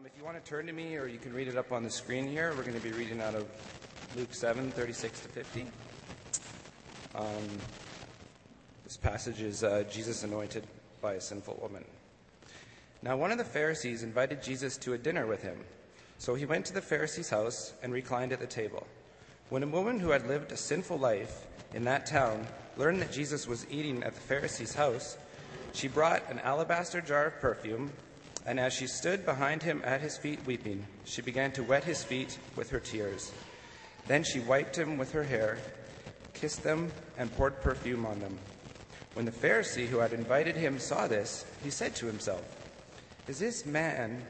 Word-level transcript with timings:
Um, 0.00 0.06
if 0.06 0.16
you 0.16 0.24
want 0.24 0.42
to 0.42 0.48
turn 0.48 0.66
to 0.66 0.72
me, 0.72 0.96
or 0.96 1.06
you 1.06 1.18
can 1.18 1.34
read 1.34 1.46
it 1.46 1.56
up 1.58 1.72
on 1.72 1.82
the 1.82 1.90
screen 1.90 2.26
here, 2.26 2.54
we're 2.56 2.62
going 2.62 2.74
to 2.74 2.80
be 2.80 2.92
reading 2.92 3.20
out 3.20 3.34
of 3.34 3.46
Luke 4.16 4.32
7 4.32 4.70
36 4.70 5.20
to 5.20 5.28
50. 5.28 5.66
Um, 7.14 7.26
this 8.84 8.96
passage 8.96 9.42
is 9.42 9.62
uh, 9.62 9.84
Jesus 9.90 10.24
anointed 10.24 10.64
by 11.02 11.14
a 11.14 11.20
sinful 11.20 11.58
woman. 11.60 11.84
Now, 13.02 13.18
one 13.18 13.30
of 13.30 13.36
the 13.36 13.44
Pharisees 13.44 14.02
invited 14.02 14.42
Jesus 14.42 14.78
to 14.78 14.94
a 14.94 14.98
dinner 14.98 15.26
with 15.26 15.42
him. 15.42 15.58
So 16.16 16.34
he 16.34 16.46
went 16.46 16.64
to 16.66 16.72
the 16.72 16.80
Pharisee's 16.80 17.28
house 17.28 17.74
and 17.82 17.92
reclined 17.92 18.32
at 18.32 18.40
the 18.40 18.46
table. 18.46 18.86
When 19.50 19.62
a 19.62 19.66
woman 19.66 20.00
who 20.00 20.10
had 20.10 20.26
lived 20.26 20.50
a 20.52 20.56
sinful 20.56 20.98
life 20.98 21.46
in 21.74 21.84
that 21.84 22.06
town 22.06 22.46
learned 22.78 23.02
that 23.02 23.12
Jesus 23.12 23.46
was 23.46 23.66
eating 23.70 24.02
at 24.02 24.14
the 24.14 24.20
Pharisee's 24.20 24.74
house, 24.74 25.18
she 25.74 25.88
brought 25.88 26.30
an 26.30 26.38
alabaster 26.38 27.02
jar 27.02 27.26
of 27.26 27.40
perfume, 27.40 27.92
and 28.46 28.58
as 28.58 28.72
she 28.72 28.86
stood 28.86 29.24
behind 29.24 29.62
him 29.62 29.82
at 29.84 30.00
his 30.00 30.16
feet 30.16 30.44
weeping, 30.46 30.86
she 31.04 31.22
began 31.22 31.52
to 31.52 31.62
wet 31.62 31.84
his 31.84 32.02
feet 32.02 32.38
with 32.56 32.70
her 32.70 32.80
tears. 32.80 33.32
Then 34.06 34.24
she 34.24 34.40
wiped 34.40 34.76
him 34.76 34.96
with 34.96 35.12
her 35.12 35.24
hair, 35.24 35.62
kissed 36.34 36.62
them, 36.62 36.92
and 37.16 37.34
poured 37.34 37.60
perfume 37.60 38.06
on 38.06 38.20
them. 38.20 38.38
When 39.14 39.24
the 39.24 39.32
Pharisee 39.32 39.88
who 39.88 39.98
had 39.98 40.12
invited 40.12 40.56
him 40.56 40.78
saw 40.78 41.06
this, 41.06 41.44
he 41.62 41.70
said 41.70 41.94
to 41.96 42.06
himself, 42.06 42.44
Is 43.26 43.38
this 43.38 43.66
man 43.66 44.26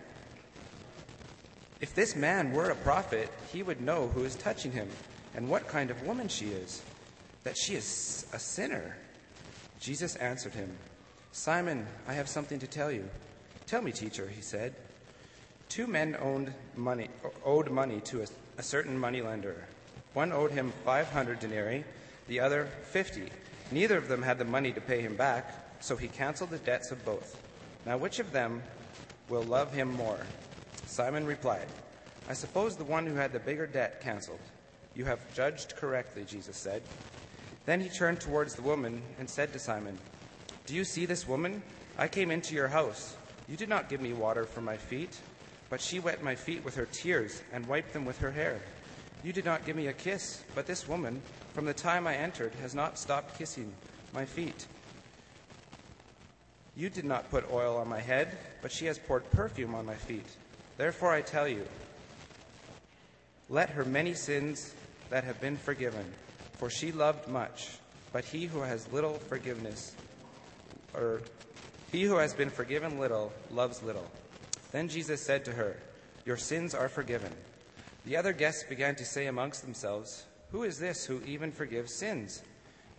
if 1.80 1.94
this 1.94 2.14
man 2.14 2.52
were 2.52 2.68
a 2.68 2.76
prophet, 2.76 3.30
he 3.50 3.62
would 3.62 3.80
know 3.80 4.08
who 4.08 4.24
is 4.24 4.36
touching 4.36 4.72
him 4.72 4.90
and 5.34 5.48
what 5.48 5.66
kind 5.66 5.90
of 5.90 6.02
woman 6.02 6.28
she 6.28 6.46
is, 6.50 6.84
that 7.42 7.56
she 7.56 7.74
is 7.74 8.26
a 8.34 8.38
sinner. 8.38 8.96
Jesus 9.80 10.14
answered 10.16 10.52
him, 10.52 10.78
Simon, 11.32 11.86
I 12.06 12.12
have 12.12 12.28
something 12.28 12.58
to 12.58 12.66
tell 12.66 12.92
you. 12.92 13.08
Tell 13.70 13.82
me, 13.82 13.92
teacher, 13.92 14.26
he 14.26 14.42
said. 14.42 14.74
Two 15.68 15.86
men 15.86 16.16
money, 16.74 17.08
owed 17.44 17.70
money 17.70 18.00
to 18.00 18.22
a, 18.22 18.26
a 18.58 18.64
certain 18.64 18.98
moneylender. 18.98 19.64
One 20.12 20.32
owed 20.32 20.50
him 20.50 20.72
500 20.84 21.38
denarii, 21.38 21.84
the 22.26 22.40
other 22.40 22.68
50. 22.90 23.30
Neither 23.70 23.96
of 23.96 24.08
them 24.08 24.22
had 24.22 24.38
the 24.38 24.44
money 24.44 24.72
to 24.72 24.80
pay 24.80 25.00
him 25.00 25.14
back, 25.14 25.78
so 25.78 25.94
he 25.94 26.08
canceled 26.08 26.50
the 26.50 26.58
debts 26.58 26.90
of 26.90 27.04
both. 27.04 27.40
Now, 27.86 27.96
which 27.96 28.18
of 28.18 28.32
them 28.32 28.60
will 29.28 29.44
love 29.44 29.72
him 29.72 29.92
more? 29.92 30.26
Simon 30.84 31.24
replied, 31.24 31.68
I 32.28 32.32
suppose 32.32 32.74
the 32.74 32.82
one 32.82 33.06
who 33.06 33.14
had 33.14 33.32
the 33.32 33.38
bigger 33.38 33.68
debt 33.68 34.00
canceled. 34.00 34.40
You 34.96 35.04
have 35.04 35.32
judged 35.32 35.76
correctly, 35.76 36.24
Jesus 36.24 36.56
said. 36.56 36.82
Then 37.66 37.80
he 37.80 37.88
turned 37.88 38.20
towards 38.20 38.56
the 38.56 38.62
woman 38.62 39.00
and 39.20 39.30
said 39.30 39.52
to 39.52 39.60
Simon, 39.60 39.96
Do 40.66 40.74
you 40.74 40.82
see 40.82 41.06
this 41.06 41.28
woman? 41.28 41.62
I 41.96 42.08
came 42.08 42.32
into 42.32 42.56
your 42.56 42.66
house. 42.66 43.16
You 43.50 43.56
did 43.56 43.68
not 43.68 43.88
give 43.88 44.00
me 44.00 44.12
water 44.12 44.46
for 44.46 44.60
my 44.60 44.76
feet, 44.76 45.20
but 45.70 45.80
she 45.80 45.98
wet 45.98 46.22
my 46.22 46.36
feet 46.36 46.64
with 46.64 46.76
her 46.76 46.86
tears 46.86 47.42
and 47.52 47.66
wiped 47.66 47.92
them 47.92 48.04
with 48.04 48.18
her 48.18 48.30
hair. 48.30 48.62
You 49.24 49.32
did 49.32 49.44
not 49.44 49.66
give 49.66 49.74
me 49.74 49.88
a 49.88 49.92
kiss, 49.92 50.44
but 50.54 50.66
this 50.66 50.86
woman, 50.86 51.24
from 51.52 51.64
the 51.64 51.74
time 51.74 52.06
I 52.06 52.14
entered, 52.14 52.54
has 52.60 52.76
not 52.76 52.96
stopped 52.96 53.36
kissing 53.36 53.74
my 54.12 54.24
feet. 54.24 54.68
You 56.76 56.90
did 56.90 57.04
not 57.04 57.28
put 57.28 57.50
oil 57.50 57.76
on 57.76 57.88
my 57.88 58.00
head, 58.00 58.38
but 58.62 58.70
she 58.70 58.86
has 58.86 59.00
poured 59.00 59.28
perfume 59.32 59.74
on 59.74 59.84
my 59.84 59.96
feet. 59.96 60.36
Therefore 60.76 61.12
I 61.12 61.20
tell 61.20 61.48
you, 61.48 61.66
let 63.48 63.70
her 63.70 63.84
many 63.84 64.14
sins 64.14 64.76
that 65.08 65.24
have 65.24 65.40
been 65.40 65.56
forgiven, 65.56 66.14
for 66.54 66.70
she 66.70 66.92
loved 66.92 67.26
much. 67.26 67.80
But 68.12 68.26
he 68.26 68.46
who 68.46 68.60
has 68.60 68.92
little 68.92 69.18
forgiveness, 69.18 69.96
or 70.94 71.22
he 71.90 72.04
who 72.04 72.16
has 72.16 72.34
been 72.34 72.50
forgiven 72.50 72.98
little, 72.98 73.32
loves 73.50 73.82
little. 73.82 74.10
Then 74.72 74.88
Jesus 74.88 75.20
said 75.20 75.44
to 75.46 75.52
her, 75.52 75.76
Your 76.24 76.36
sins 76.36 76.74
are 76.74 76.88
forgiven. 76.88 77.32
The 78.06 78.16
other 78.16 78.32
guests 78.32 78.64
began 78.64 78.94
to 78.96 79.04
say 79.04 79.26
amongst 79.26 79.62
themselves, 79.62 80.24
Who 80.52 80.62
is 80.62 80.78
this 80.78 81.04
who 81.04 81.20
even 81.26 81.50
forgives 81.50 81.94
sins? 81.94 82.42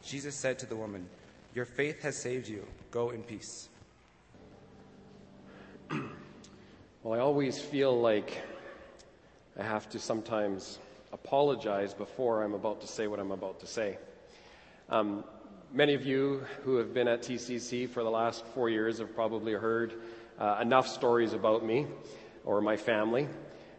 Jesus 0.03 0.35
said 0.35 0.59
to 0.59 0.65
the 0.65 0.75
woman, 0.75 1.07
Your 1.55 1.65
faith 1.65 2.01
has 2.01 2.21
saved 2.21 2.47
you. 2.47 2.67
Go 2.91 3.11
in 3.11 3.23
peace. 3.23 3.69
Well, 7.03 7.19
I 7.19 7.23
always 7.23 7.59
feel 7.59 7.99
like 7.99 8.43
I 9.59 9.63
have 9.63 9.89
to 9.89 9.97
sometimes 9.97 10.77
apologize 11.11 11.95
before 11.95 12.43
I'm 12.43 12.53
about 12.53 12.81
to 12.81 12.87
say 12.87 13.07
what 13.07 13.19
I'm 13.19 13.31
about 13.31 13.59
to 13.61 13.65
say. 13.65 13.97
Um, 14.87 15.23
many 15.73 15.93
of 15.93 16.05
you 16.05 16.43
who 16.63 16.75
have 16.75 16.93
been 16.93 17.07
at 17.07 17.21
TCC 17.21 17.87
for 17.87 18.03
the 18.03 18.09
last 18.09 18.45
four 18.47 18.69
years 18.69 18.99
have 18.99 19.15
probably 19.15 19.53
heard 19.53 19.93
uh, 20.37 20.59
enough 20.61 20.87
stories 20.87 21.33
about 21.33 21.65
me 21.65 21.87
or 22.43 22.61
my 22.61 22.75
family. 22.75 23.27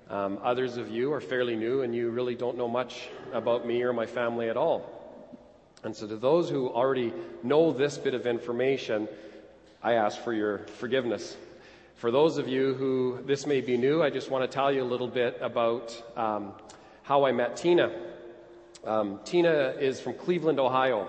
Um, 0.09 0.39
others 0.43 0.79
of 0.79 0.91
you 0.91 1.13
are 1.13 1.21
fairly 1.21 1.55
new 1.55 1.83
and 1.83 1.95
you 1.95 2.11
really 2.11 2.35
don't 2.35 2.57
know 2.57 2.69
much 2.69 3.09
about 3.33 3.67
me 3.67 3.83
or 3.83 3.93
my 3.93 4.07
family 4.07 4.49
at 4.49 4.57
all. 4.57 4.99
And 5.85 5.95
so, 5.95 6.07
to 6.07 6.17
those 6.17 6.49
who 6.49 6.69
already 6.69 7.13
know 7.43 7.73
this 7.73 7.99
bit 7.99 8.15
of 8.15 8.27
information, 8.27 9.09
I 9.83 9.95
ask 9.95 10.19
for 10.21 10.33
your 10.33 10.59
forgiveness. 10.59 11.37
For 11.97 12.11
those 12.11 12.39
of 12.39 12.49
you 12.49 12.75
who 12.75 13.19
this 13.27 13.47
may 13.47 13.61
be 13.61 13.77
new, 13.77 14.03
I 14.03 14.11
just 14.11 14.31
want 14.31 14.49
to 14.49 14.55
tell 14.55 14.73
you 14.73 14.83
a 14.83 14.85
little 14.85 15.09
bit 15.09 15.39
about 15.41 16.01
um, 16.17 16.53
how 17.03 17.25
I 17.25 17.33
met 17.33 17.57
Tina. 17.57 17.91
Um, 18.85 19.21
Tina 19.25 19.75
is 19.79 20.01
from 20.01 20.15
Cleveland, 20.15 20.61
Ohio. 20.61 21.09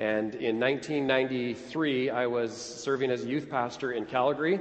And 0.00 0.34
in 0.34 0.58
1993, 0.58 2.08
I 2.08 2.26
was 2.26 2.56
serving 2.56 3.10
as 3.10 3.22
a 3.22 3.28
youth 3.28 3.50
pastor 3.50 3.92
in 3.92 4.06
Calgary. 4.06 4.58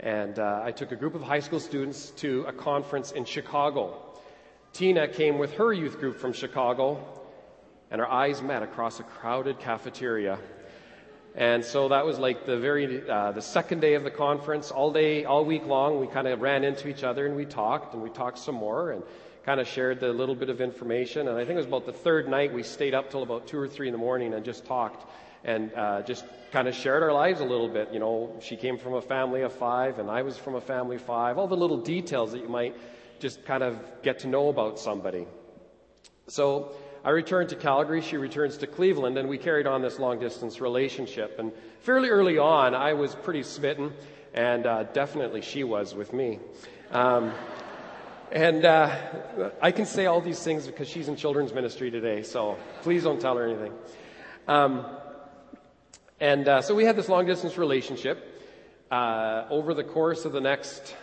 And 0.00 0.38
uh, 0.40 0.60
I 0.64 0.72
took 0.72 0.90
a 0.90 0.96
group 0.96 1.14
of 1.14 1.22
high 1.22 1.38
school 1.38 1.60
students 1.60 2.10
to 2.16 2.44
a 2.48 2.52
conference 2.52 3.12
in 3.12 3.24
Chicago. 3.24 3.96
Tina 4.72 5.06
came 5.06 5.38
with 5.38 5.54
her 5.54 5.72
youth 5.72 6.00
group 6.00 6.18
from 6.18 6.32
Chicago, 6.32 6.98
and 7.92 8.00
our 8.00 8.10
eyes 8.10 8.42
met 8.42 8.64
across 8.64 8.98
a 8.98 9.04
crowded 9.04 9.60
cafeteria 9.60 10.38
and 11.34 11.64
so 11.64 11.88
that 11.88 12.04
was 12.04 12.18
like 12.18 12.44
the 12.44 12.58
very 12.58 13.08
uh, 13.08 13.32
the 13.32 13.40
second 13.40 13.80
day 13.80 13.94
of 13.94 14.04
the 14.04 14.10
conference. 14.10 14.70
All 14.70 14.92
day, 14.92 15.24
all 15.24 15.46
week 15.46 15.64
long, 15.64 15.98
we 15.98 16.06
kind 16.06 16.28
of 16.28 16.42
ran 16.42 16.62
into 16.62 16.88
each 16.88 17.04
other 17.04 17.26
and 17.26 17.34
we 17.34 17.46
talked 17.46 17.94
and 17.94 18.02
we 18.02 18.10
talked 18.10 18.38
some 18.38 18.54
more 18.54 18.92
and 18.92 19.02
kind 19.44 19.60
of 19.60 19.66
shared 19.66 20.00
the 20.00 20.12
little 20.12 20.34
bit 20.34 20.48
of 20.48 20.60
information. 20.60 21.28
And 21.28 21.36
I 21.36 21.44
think 21.44 21.52
it 21.52 21.56
was 21.56 21.66
about 21.66 21.86
the 21.86 21.92
third 21.92 22.28
night 22.28 22.52
we 22.52 22.62
stayed 22.62 22.94
up 22.94 23.10
till 23.10 23.22
about 23.22 23.46
two 23.46 23.58
or 23.58 23.68
three 23.68 23.88
in 23.88 23.92
the 23.92 23.98
morning 23.98 24.34
and 24.34 24.44
just 24.44 24.64
talked 24.64 25.10
and 25.44 25.72
uh, 25.74 26.02
just 26.02 26.24
kind 26.52 26.68
of 26.68 26.74
shared 26.74 27.02
our 27.02 27.12
lives 27.12 27.40
a 27.40 27.44
little 27.44 27.68
bit. 27.68 27.92
You 27.92 27.98
know, 27.98 28.36
she 28.40 28.56
came 28.56 28.78
from 28.78 28.94
a 28.94 29.02
family 29.02 29.42
of 29.42 29.52
five 29.52 29.98
and 29.98 30.08
I 30.10 30.22
was 30.22 30.36
from 30.36 30.54
a 30.54 30.60
family 30.60 30.96
of 30.96 31.02
five. 31.02 31.38
All 31.38 31.48
the 31.48 31.56
little 31.56 31.78
details 31.78 32.32
that 32.32 32.40
you 32.40 32.48
might 32.48 32.76
just 33.18 33.44
kind 33.44 33.62
of 33.62 33.78
get 34.02 34.20
to 34.20 34.28
know 34.28 34.48
about 34.48 34.78
somebody. 34.78 35.26
So 36.28 36.72
I 37.04 37.10
returned 37.10 37.48
to 37.48 37.56
Calgary, 37.56 38.00
she 38.00 38.16
returns 38.16 38.56
to 38.58 38.68
Cleveland, 38.68 39.18
and 39.18 39.28
we 39.28 39.36
carried 39.36 39.66
on 39.66 39.82
this 39.82 39.98
long 39.98 40.20
distance 40.20 40.60
relationship. 40.60 41.36
And 41.40 41.52
fairly 41.80 42.10
early 42.10 42.38
on, 42.38 42.76
I 42.76 42.92
was 42.92 43.16
pretty 43.16 43.42
smitten, 43.42 43.92
and 44.34 44.66
uh, 44.66 44.84
definitely 44.84 45.40
she 45.40 45.64
was 45.64 45.96
with 45.96 46.12
me. 46.12 46.38
Um, 46.92 47.32
and 48.32 48.64
uh, 48.64 49.50
I 49.60 49.72
can 49.72 49.84
say 49.84 50.06
all 50.06 50.22
these 50.22 50.42
things 50.42 50.66
because 50.66 50.88
she's 50.88 51.08
in 51.08 51.16
children's 51.16 51.52
ministry 51.52 51.90
today, 51.90 52.22
so 52.22 52.56
please 52.80 53.04
don't 53.04 53.20
tell 53.20 53.36
her 53.36 53.46
anything. 53.46 53.72
Um, 54.48 54.86
and 56.18 56.48
uh, 56.48 56.62
so 56.62 56.74
we 56.74 56.84
had 56.84 56.96
this 56.96 57.10
long 57.10 57.26
distance 57.26 57.58
relationship. 57.58 58.28
Uh, 58.90 59.46
over 59.50 59.74
the 59.74 59.84
course 59.84 60.24
of 60.24 60.32
the 60.32 60.40
next 60.40 60.96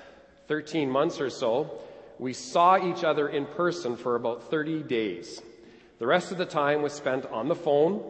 13 0.48 0.90
months 0.90 1.22
or 1.22 1.30
so, 1.30 1.80
we 2.18 2.34
saw 2.34 2.84
each 2.84 3.04
other 3.04 3.30
in 3.30 3.46
person 3.46 3.96
for 3.96 4.16
about 4.16 4.50
30 4.50 4.82
days. 4.84 5.40
The 6.00 6.08
rest 6.08 6.32
of 6.32 6.40
the 6.40 6.46
time 6.46 6.82
was 6.82 6.94
spent 6.94 7.28
on 7.28 7.48
the 7.48 7.56
phone, 7.56 8.02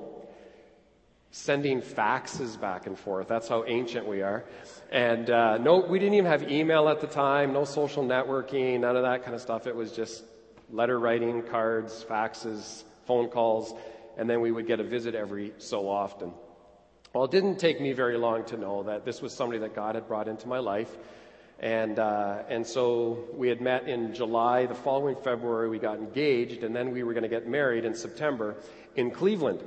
sending 1.32 1.82
faxes 1.82 2.60
back 2.60 2.88
and 2.88 2.98
forth. 2.98 3.28
That's 3.28 3.48
how 3.48 3.64
ancient 3.66 4.08
we 4.08 4.22
are. 4.22 4.46
And 4.92 5.30
uh, 5.30 5.58
no, 5.58 5.80
we 5.80 6.00
didn't 6.00 6.16
even 6.16 6.30
have 6.30 6.52
email 6.52 6.90
at 6.90 7.02
the 7.02 7.08
time, 7.08 7.54
no 7.54 7.66
social 7.66 8.04
networking, 8.04 8.80
none 8.80 8.96
of 8.96 9.04
that 9.04 9.24
kind 9.24 9.36
of 9.36 9.42
stuff. 9.42 9.68
It 9.68 9.76
was 9.76 9.92
just 9.92 10.24
letter 10.72 11.00
writing, 11.00 11.44
cards, 11.44 12.06
faxes, 12.08 12.84
phone 13.06 13.30
calls, 13.30 13.74
and 14.18 14.30
then 14.30 14.42
we 14.42 14.52
would 14.52 14.68
get 14.68 14.80
a 14.80 14.84
visit 14.84 15.16
every 15.16 15.54
so 15.58 15.88
often. 15.88 16.34
Well, 17.14 17.26
it 17.26 17.32
didn't 17.32 17.58
take 17.58 17.80
me 17.82 17.94
very 17.94 18.18
long 18.18 18.46
to 18.46 18.58
know 18.58 18.84
that 18.84 19.06
this 19.06 19.22
was 19.22 19.34
somebody 19.34 19.60
that 19.60 19.76
God 19.76 19.96
had 19.96 20.08
brought 20.08 20.28
into 20.28 20.48
my 20.48 20.60
life 20.60 20.96
and, 21.60 22.00
uh, 22.00 22.44
and 22.48 22.66
so 22.66 23.26
we 23.34 23.50
had 23.50 23.60
met 23.60 23.88
in 23.88 24.14
July. 24.14 24.66
The 24.66 24.76
following 24.76 25.18
February, 25.18 25.70
we 25.70 25.78
got 25.78 25.98
engaged, 25.98 26.64
and 26.64 26.74
then 26.74 26.92
we 26.92 27.04
were 27.04 27.14
going 27.14 27.24
to 27.24 27.30
get 27.30 27.48
married 27.48 27.84
in 27.84 27.94
September 27.94 28.56
in 28.96 29.12
Cleveland. 29.12 29.62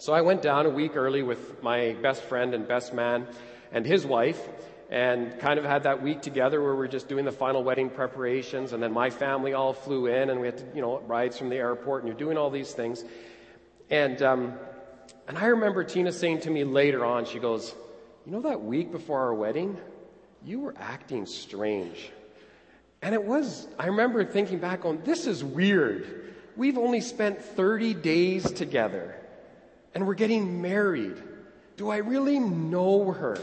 So 0.00 0.12
I 0.12 0.20
went 0.20 0.42
down 0.42 0.64
a 0.64 0.70
week 0.70 0.94
early 0.94 1.24
with 1.24 1.60
my 1.60 1.96
best 2.00 2.22
friend 2.22 2.54
and 2.54 2.68
best 2.68 2.94
man 2.94 3.26
and 3.72 3.84
his 3.84 4.06
wife, 4.06 4.40
and 4.90 5.36
kind 5.40 5.58
of 5.58 5.64
had 5.64 5.82
that 5.82 6.00
week 6.04 6.22
together 6.22 6.62
where 6.62 6.76
we 6.76 6.84
are 6.86 6.88
just 6.88 7.08
doing 7.08 7.24
the 7.24 7.32
final 7.32 7.64
wedding 7.64 7.90
preparations, 7.90 8.72
and 8.72 8.80
then 8.80 8.92
my 8.92 9.10
family 9.10 9.54
all 9.54 9.72
flew 9.72 10.06
in, 10.06 10.30
and 10.30 10.40
we 10.40 10.46
had 10.46 10.58
to, 10.58 10.64
you 10.72 10.80
know, 10.80 11.00
rides 11.00 11.36
from 11.36 11.48
the 11.48 11.56
airport, 11.56 12.04
and 12.04 12.08
you're 12.08 12.16
doing 12.16 12.38
all 12.38 12.48
these 12.48 12.70
things. 12.70 13.04
And, 13.90 14.22
um, 14.22 14.52
and 15.26 15.36
I 15.36 15.46
remember 15.46 15.82
Tina 15.82 16.12
saying 16.12 16.42
to 16.42 16.50
me 16.50 16.62
later 16.62 17.04
on, 17.04 17.24
she 17.24 17.40
goes, 17.40 17.74
You 18.24 18.30
know 18.30 18.42
that 18.42 18.62
week 18.62 18.92
before 18.92 19.18
our 19.18 19.34
wedding? 19.34 19.76
You 20.44 20.60
were 20.60 20.76
acting 20.78 21.26
strange. 21.26 22.08
And 23.02 23.16
it 23.16 23.24
was, 23.24 23.66
I 23.80 23.86
remember 23.86 24.24
thinking 24.24 24.60
back 24.60 24.84
on, 24.84 25.02
this 25.02 25.26
is 25.26 25.42
weird. 25.42 26.34
We've 26.56 26.78
only 26.78 27.00
spent 27.00 27.42
30 27.42 27.94
days 27.94 28.48
together 28.52 29.16
and 29.94 30.06
we're 30.06 30.14
getting 30.14 30.62
married. 30.62 31.16
Do 31.76 31.90
I 31.90 31.98
really 31.98 32.38
know 32.38 33.12
her? 33.12 33.38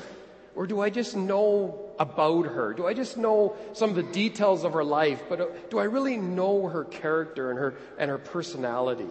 Or 0.55 0.65
do 0.67 0.79
I 0.79 0.89
just 0.89 1.15
know 1.15 1.91
about 1.99 2.45
her? 2.45 2.73
Do 2.73 2.87
I 2.87 2.93
just 2.93 3.17
know 3.17 3.55
some 3.73 3.89
of 3.89 3.95
the 3.95 4.03
details 4.03 4.63
of 4.63 4.73
her 4.73 4.83
life? 4.83 5.23
But 5.27 5.41
uh, 5.41 5.45
do 5.69 5.79
I 5.79 5.83
really 5.83 6.17
know 6.17 6.67
her 6.67 6.85
character 6.85 7.49
and 7.49 7.59
her, 7.59 7.75
and 7.97 8.09
her 8.09 8.17
personality? 8.17 9.07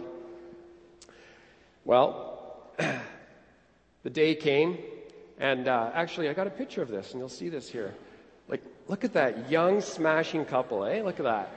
Well, 1.83 2.63
the 4.03 4.09
day 4.09 4.33
came, 4.33 4.79
and 5.39 5.67
uh, 5.67 5.91
actually, 5.93 6.29
I 6.29 6.33
got 6.33 6.47
a 6.47 6.51
picture 6.51 6.81
of 6.81 6.89
this, 6.89 7.11
and 7.11 7.19
you'll 7.19 7.29
see 7.29 7.49
this 7.49 7.69
here. 7.69 7.93
Like, 8.47 8.63
look 8.87 9.03
at 9.03 9.13
that 9.13 9.51
young, 9.51 9.81
smashing 9.81 10.45
couple, 10.45 10.83
eh? 10.83 11.03
Look 11.03 11.19
at 11.19 11.25
that. 11.25 11.51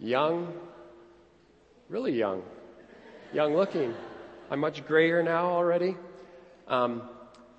Young, 0.00 0.54
really 1.88 2.12
young, 2.12 2.42
young 3.32 3.54
looking. 3.54 3.94
I'm 4.50 4.60
much 4.60 4.86
grayer 4.86 5.22
now 5.22 5.50
already. 5.50 5.96
Um, 6.66 7.02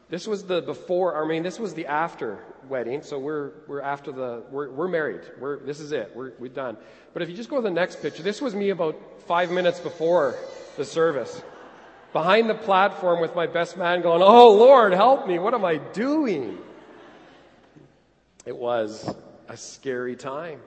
this 0.10 0.28
was 0.28 0.44
the 0.44 0.62
before, 0.62 1.24
I 1.24 1.28
mean, 1.28 1.44
this 1.44 1.60
was 1.60 1.74
the 1.74 1.86
after 1.86 2.44
wedding. 2.68 3.04
So 3.04 3.20
we're, 3.20 3.52
we're 3.68 3.82
after 3.82 4.12
the, 4.12 4.44
we're, 4.50 4.70
we're 4.72 4.88
married. 4.88 5.22
We're, 5.40 5.60
this 5.60 5.80
is 5.80 5.92
it. 5.92 6.12
We're, 6.16 6.34
we're 6.40 6.50
done. 6.50 6.78
But 7.14 7.22
if 7.22 7.30
you 7.30 7.36
just 7.36 7.50
go 7.50 7.58
to 7.58 7.62
the 7.62 7.70
next 7.70 8.02
picture, 8.02 8.24
this 8.24 8.42
was 8.42 8.56
me 8.56 8.72
about 8.72 9.00
five 9.28 9.52
minutes 9.52 9.80
before 9.80 10.36
the 10.78 10.86
service. 10.86 11.42
Behind 12.12 12.50
the 12.50 12.56
platform 12.56 13.22
with 13.22 13.36
my 13.36 13.46
best 13.46 13.78
man 13.78 14.02
going, 14.02 14.24
Oh 14.24 14.52
Lord, 14.54 14.94
help 14.94 15.28
me. 15.28 15.38
What 15.38 15.54
am 15.54 15.64
I 15.64 15.78
doing? 15.78 16.58
It 18.46 18.58
was 18.58 19.14
a 19.48 19.56
scary 19.56 20.16
time. 20.16 20.60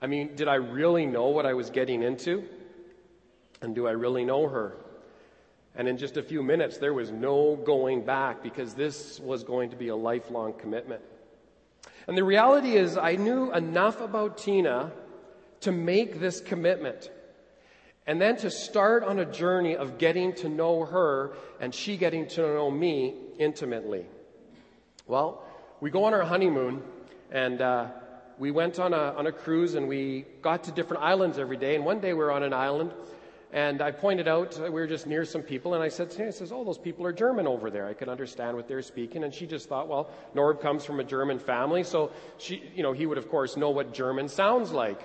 I 0.00 0.06
mean, 0.06 0.36
did 0.36 0.48
I 0.48 0.54
really 0.54 1.04
know 1.04 1.28
what 1.28 1.44
I 1.44 1.52
was 1.52 1.68
getting 1.68 2.02
into? 2.02 2.44
And 3.62 3.74
do 3.74 3.86
I 3.86 3.92
really 3.92 4.24
know 4.24 4.48
her? 4.48 4.76
And 5.76 5.88
in 5.88 5.96
just 5.96 6.16
a 6.16 6.22
few 6.22 6.42
minutes, 6.42 6.78
there 6.78 6.94
was 6.94 7.10
no 7.10 7.56
going 7.56 8.04
back 8.04 8.42
because 8.42 8.74
this 8.74 9.18
was 9.20 9.42
going 9.42 9.70
to 9.70 9.76
be 9.76 9.88
a 9.88 9.96
lifelong 9.96 10.52
commitment. 10.52 11.02
And 12.06 12.16
the 12.16 12.24
reality 12.24 12.76
is, 12.76 12.96
I 12.96 13.16
knew 13.16 13.52
enough 13.52 14.00
about 14.00 14.38
Tina 14.38 14.92
to 15.62 15.72
make 15.72 16.20
this 16.20 16.40
commitment 16.40 17.10
and 18.06 18.20
then 18.20 18.36
to 18.36 18.50
start 18.50 19.02
on 19.02 19.18
a 19.18 19.24
journey 19.24 19.76
of 19.76 19.98
getting 19.98 20.34
to 20.34 20.48
know 20.48 20.84
her 20.84 21.34
and 21.58 21.74
she 21.74 21.96
getting 21.96 22.28
to 22.28 22.42
know 22.42 22.70
me 22.70 23.14
intimately. 23.38 24.04
Well, 25.06 25.42
we 25.80 25.90
go 25.90 26.04
on 26.04 26.12
our 26.14 26.24
honeymoon 26.24 26.82
and 27.30 27.60
uh, 27.60 27.88
we 28.38 28.50
went 28.50 28.78
on 28.78 28.92
a, 28.92 29.14
on 29.16 29.26
a 29.26 29.32
cruise 29.32 29.74
and 29.74 29.88
we 29.88 30.26
got 30.42 30.64
to 30.64 30.72
different 30.72 31.02
islands 31.02 31.38
every 31.38 31.56
day. 31.56 31.74
And 31.74 31.84
one 31.84 32.00
day 32.00 32.12
we 32.12 32.18
were 32.18 32.32
on 32.32 32.42
an 32.42 32.52
island 32.52 32.92
and 33.54 33.80
I 33.80 33.92
pointed 33.92 34.26
out, 34.26 34.58
we 34.58 34.68
were 34.68 34.88
just 34.88 35.06
near 35.06 35.24
some 35.24 35.40
people, 35.40 35.74
and 35.74 35.82
I 35.82 35.86
said, 35.86 36.08
I 36.20 36.30
says, 36.30 36.50
oh, 36.50 36.64
those 36.64 36.76
people 36.76 37.06
are 37.06 37.12
German 37.12 37.46
over 37.46 37.70
there. 37.70 37.86
I 37.86 37.94
could 37.94 38.08
understand 38.08 38.56
what 38.56 38.66
they're 38.66 38.82
speaking. 38.82 39.22
And 39.22 39.32
she 39.32 39.46
just 39.46 39.68
thought, 39.68 39.86
well, 39.86 40.10
Norb 40.34 40.60
comes 40.60 40.84
from 40.84 40.98
a 40.98 41.04
German 41.04 41.38
family, 41.38 41.84
so 41.84 42.10
she, 42.36 42.64
you 42.74 42.82
know, 42.82 42.92
he 42.92 43.06
would, 43.06 43.16
of 43.16 43.30
course, 43.30 43.56
know 43.56 43.70
what 43.70 43.94
German 43.94 44.26
sounds 44.26 44.72
like. 44.72 45.00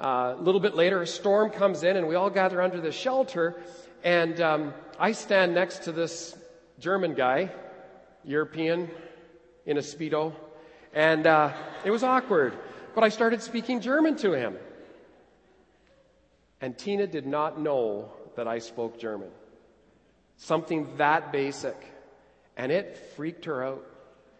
Uh, 0.00 0.36
a 0.38 0.40
little 0.40 0.60
bit 0.60 0.76
later, 0.76 1.02
a 1.02 1.06
storm 1.06 1.50
comes 1.50 1.82
in, 1.82 1.96
and 1.96 2.06
we 2.06 2.14
all 2.14 2.30
gather 2.30 2.62
under 2.62 2.80
the 2.80 2.92
shelter, 2.92 3.60
and 4.04 4.40
um, 4.40 4.72
I 4.96 5.10
stand 5.10 5.52
next 5.52 5.82
to 5.82 5.92
this 5.92 6.38
German 6.78 7.14
guy, 7.14 7.50
European, 8.22 8.88
in 9.66 9.78
a 9.78 9.80
Speedo, 9.80 10.32
and 10.94 11.26
uh, 11.26 11.52
it 11.84 11.90
was 11.90 12.04
awkward. 12.04 12.56
But 12.94 13.02
I 13.02 13.08
started 13.08 13.42
speaking 13.42 13.80
German 13.80 14.14
to 14.18 14.32
him. 14.32 14.56
And 16.60 16.76
Tina 16.76 17.06
did 17.06 17.26
not 17.26 17.60
know 17.60 18.10
that 18.36 18.46
I 18.46 18.58
spoke 18.58 18.98
German. 18.98 19.28
Something 20.36 20.88
that 20.96 21.32
basic. 21.32 21.76
And 22.56 22.70
it 22.70 22.96
freaked 23.16 23.46
her 23.46 23.64
out. 23.64 23.86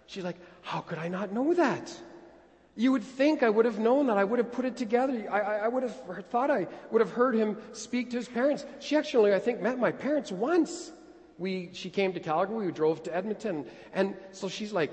She's 0.06 0.24
like, 0.24 0.36
How 0.62 0.80
could 0.80 0.98
I 0.98 1.08
not 1.08 1.32
know 1.32 1.54
that? 1.54 1.92
You 2.76 2.92
would 2.92 3.02
think 3.02 3.42
I 3.42 3.50
would 3.50 3.64
have 3.64 3.78
known 3.78 4.06
that. 4.06 4.16
I 4.16 4.24
would 4.24 4.38
have 4.38 4.52
put 4.52 4.64
it 4.64 4.76
together. 4.76 5.26
I, 5.30 5.40
I, 5.40 5.54
I 5.56 5.68
would 5.68 5.82
have 5.82 6.26
thought 6.30 6.50
I 6.50 6.66
would 6.90 7.00
have 7.00 7.10
heard 7.10 7.34
him 7.34 7.56
speak 7.72 8.10
to 8.10 8.16
his 8.16 8.28
parents. 8.28 8.64
She 8.78 8.96
actually, 8.96 9.34
I 9.34 9.38
think, 9.38 9.60
met 9.60 9.78
my 9.78 9.92
parents 9.92 10.30
once. 10.30 10.92
We, 11.38 11.70
she 11.72 11.90
came 11.90 12.12
to 12.12 12.20
Calgary. 12.20 12.66
We 12.66 12.72
drove 12.72 13.02
to 13.04 13.14
Edmonton. 13.14 13.66
And 13.92 14.14
so 14.32 14.48
she's 14.48 14.72
like, 14.72 14.92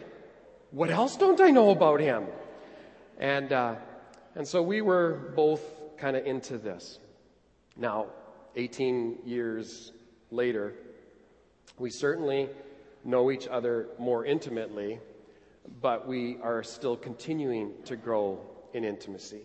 What 0.72 0.90
else 0.90 1.18
don't 1.18 1.42
I 1.42 1.52
know 1.52 1.72
about 1.72 2.00
him? 2.00 2.26
And, 3.20 3.52
uh, 3.52 3.76
and 4.36 4.48
so 4.48 4.62
we 4.62 4.82
were 4.82 5.32
both 5.36 5.62
kind 5.98 6.16
of 6.16 6.26
into 6.26 6.58
this. 6.58 7.00
Now, 7.78 8.08
18 8.56 9.20
years 9.26 9.92
later, 10.32 10.74
we 11.78 11.92
certainly 11.92 12.50
know 13.04 13.30
each 13.32 13.48
other 13.48 13.90
more 14.00 14.26
intimately, 14.26 15.00
but 15.80 16.08
we 16.08 16.38
are 16.42 16.64
still 16.64 16.98
continuing 16.98 17.72
to 17.86 17.96
grow 17.96 18.40
in 18.74 18.84
intimacy. 18.84 19.42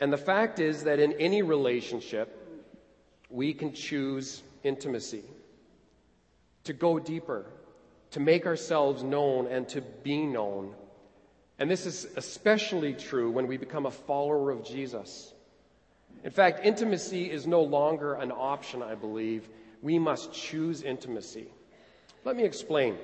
And 0.00 0.12
the 0.12 0.18
fact 0.18 0.58
is 0.58 0.84
that 0.84 0.98
in 0.98 1.12
any 1.14 1.42
relationship, 1.42 2.34
we 3.30 3.54
can 3.54 3.72
choose 3.72 4.42
intimacy, 4.62 5.22
to 6.64 6.72
go 6.72 6.98
deeper, 6.98 7.46
to 8.10 8.20
make 8.20 8.46
ourselves 8.46 9.02
known 9.02 9.46
and 9.46 9.68
to 9.68 9.80
be 9.80 10.24
known. 10.24 10.74
And 11.58 11.70
this 11.70 11.86
is 11.86 12.06
especially 12.16 12.94
true 12.94 13.30
when 13.30 13.46
we 13.46 13.56
become 13.56 13.86
a 13.86 13.90
follower 13.90 14.50
of 14.50 14.64
Jesus. 14.64 15.32
In 16.24 16.30
fact, 16.30 16.64
intimacy 16.64 17.30
is 17.30 17.46
no 17.46 17.62
longer 17.62 18.14
an 18.14 18.32
option, 18.32 18.82
I 18.82 18.94
believe. 18.94 19.48
We 19.82 19.98
must 19.98 20.32
choose 20.32 20.82
intimacy. 20.82 21.46
Let 22.24 22.36
me 22.36 22.44
explain. 22.44 22.96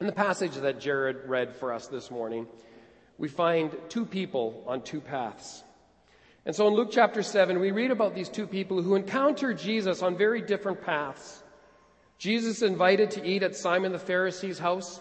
In 0.00 0.06
the 0.06 0.12
passage 0.12 0.54
that 0.54 0.80
Jared 0.80 1.28
read 1.28 1.54
for 1.54 1.72
us 1.72 1.86
this 1.86 2.10
morning, 2.10 2.46
we 3.18 3.28
find 3.28 3.74
two 3.88 4.04
people 4.04 4.64
on 4.66 4.82
two 4.82 5.00
paths. 5.00 5.62
And 6.44 6.54
so 6.54 6.68
in 6.68 6.74
Luke 6.74 6.90
chapter 6.92 7.22
7, 7.22 7.58
we 7.58 7.70
read 7.70 7.90
about 7.90 8.14
these 8.14 8.28
two 8.28 8.46
people 8.46 8.82
who 8.82 8.94
encounter 8.94 9.52
Jesus 9.52 10.02
on 10.02 10.16
very 10.16 10.40
different 10.40 10.82
paths. 10.82 11.42
Jesus 12.18 12.62
invited 12.62 13.10
to 13.12 13.26
eat 13.26 13.42
at 13.42 13.56
Simon 13.56 13.92
the 13.92 13.98
Pharisee's 13.98 14.58
house. 14.58 15.00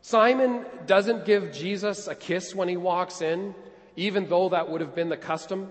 Simon 0.00 0.66
doesn't 0.86 1.24
give 1.24 1.52
Jesus 1.52 2.08
a 2.08 2.14
kiss 2.14 2.54
when 2.54 2.68
he 2.68 2.76
walks 2.76 3.22
in, 3.22 3.54
even 3.96 4.28
though 4.28 4.48
that 4.48 4.68
would 4.68 4.80
have 4.80 4.94
been 4.94 5.08
the 5.08 5.16
custom. 5.16 5.68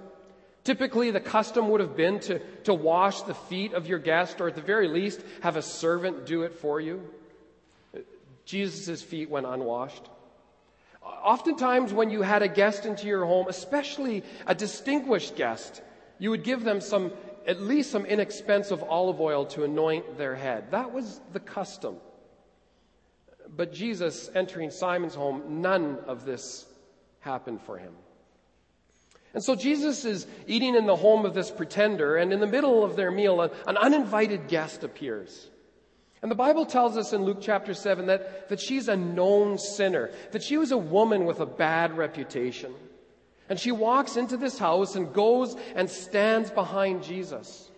Typically, 0.64 1.10
the 1.10 1.20
custom 1.20 1.70
would 1.70 1.82
have 1.82 1.96
been 1.96 2.20
to, 2.20 2.40
to 2.64 2.74
wash 2.74 3.24
the 3.24 3.34
feet 3.34 3.74
of 3.74 3.88
your 3.88 3.98
guest, 3.98 4.40
or 4.40 4.48
at 4.48 4.56
the 4.56 4.62
very 4.62 4.88
least, 4.88 5.22
have 5.42 5.56
a 5.56 5.62
servant 5.62 6.26
do 6.26 6.44
it 6.44 6.54
for 6.54 6.80
you. 6.80 7.02
Jesus' 8.46 9.02
feet 9.02 9.30
went 9.30 9.48
unwashed. 9.48 10.10
Oftentimes, 11.04 11.94
when 11.94 12.12
you 12.12 12.22
had 12.22 12.44
a 12.44 12.48
guest 12.48 12.86
into 12.86 13.08
your 13.08 13.26
home, 13.26 13.48
especially 13.50 14.24
a 14.46 14.54
distinguished 14.54 15.36
guest, 15.36 15.82
you 16.20 16.30
would 16.30 16.44
give 16.44 16.64
them 16.64 16.80
some, 16.80 17.12
at 17.48 17.60
least 17.60 17.90
some 17.90 18.06
inexpensive 18.06 18.84
olive 18.84 19.20
oil 19.20 19.46
to 19.48 19.64
anoint 19.64 20.18
their 20.20 20.36
head. 20.36 20.70
That 20.72 20.92
was 20.92 21.20
the 21.34 21.40
custom. 21.40 21.96
But 23.50 23.74
Jesus 23.74 24.30
entering 24.36 24.70
Simon's 24.70 25.16
home, 25.16 25.62
none 25.62 25.98
of 26.06 26.24
this 26.24 26.68
happened 27.20 27.62
for 27.64 27.80
him. 27.80 27.94
And 29.34 29.44
so 29.44 29.56
Jesus 29.56 30.04
is 30.04 30.28
eating 30.46 30.76
in 30.76 30.86
the 30.86 30.96
home 30.96 31.26
of 31.26 31.34
this 31.34 31.50
pretender, 31.50 32.18
and 32.18 32.34
in 32.34 32.40
the 32.40 32.48
middle 32.48 32.84
of 32.84 32.96
their 32.96 33.12
meal, 33.12 33.42
an 33.42 33.78
uninvited 33.78 34.48
guest 34.48 34.84
appears. 34.84 35.50
And 36.22 36.30
the 36.30 36.36
Bible 36.36 36.66
tells 36.66 36.98
us 36.98 37.14
in 37.14 37.24
Luke 37.24 37.40
chapter 37.42 37.74
7 37.74 38.08
that, 38.08 38.50
that 38.50 38.60
she's 38.60 38.88
a 38.88 38.96
known 38.96 39.58
sinner, 39.58 40.12
that 40.32 40.44
she 40.44 40.58
was 40.58 40.72
a 40.72 40.78
woman 40.78 41.26
with 41.26 41.40
a 41.40 41.46
bad 41.46 41.98
reputation. 41.98 42.74
And 43.50 43.60
she 43.60 43.72
walks 43.72 44.18
into 44.18 44.38
this 44.38 44.60
house 44.60 44.96
and 44.96 45.14
goes 45.14 45.56
and 45.76 45.90
stands 45.90 46.52
behind 46.52 47.04
Jesus. 47.04 47.70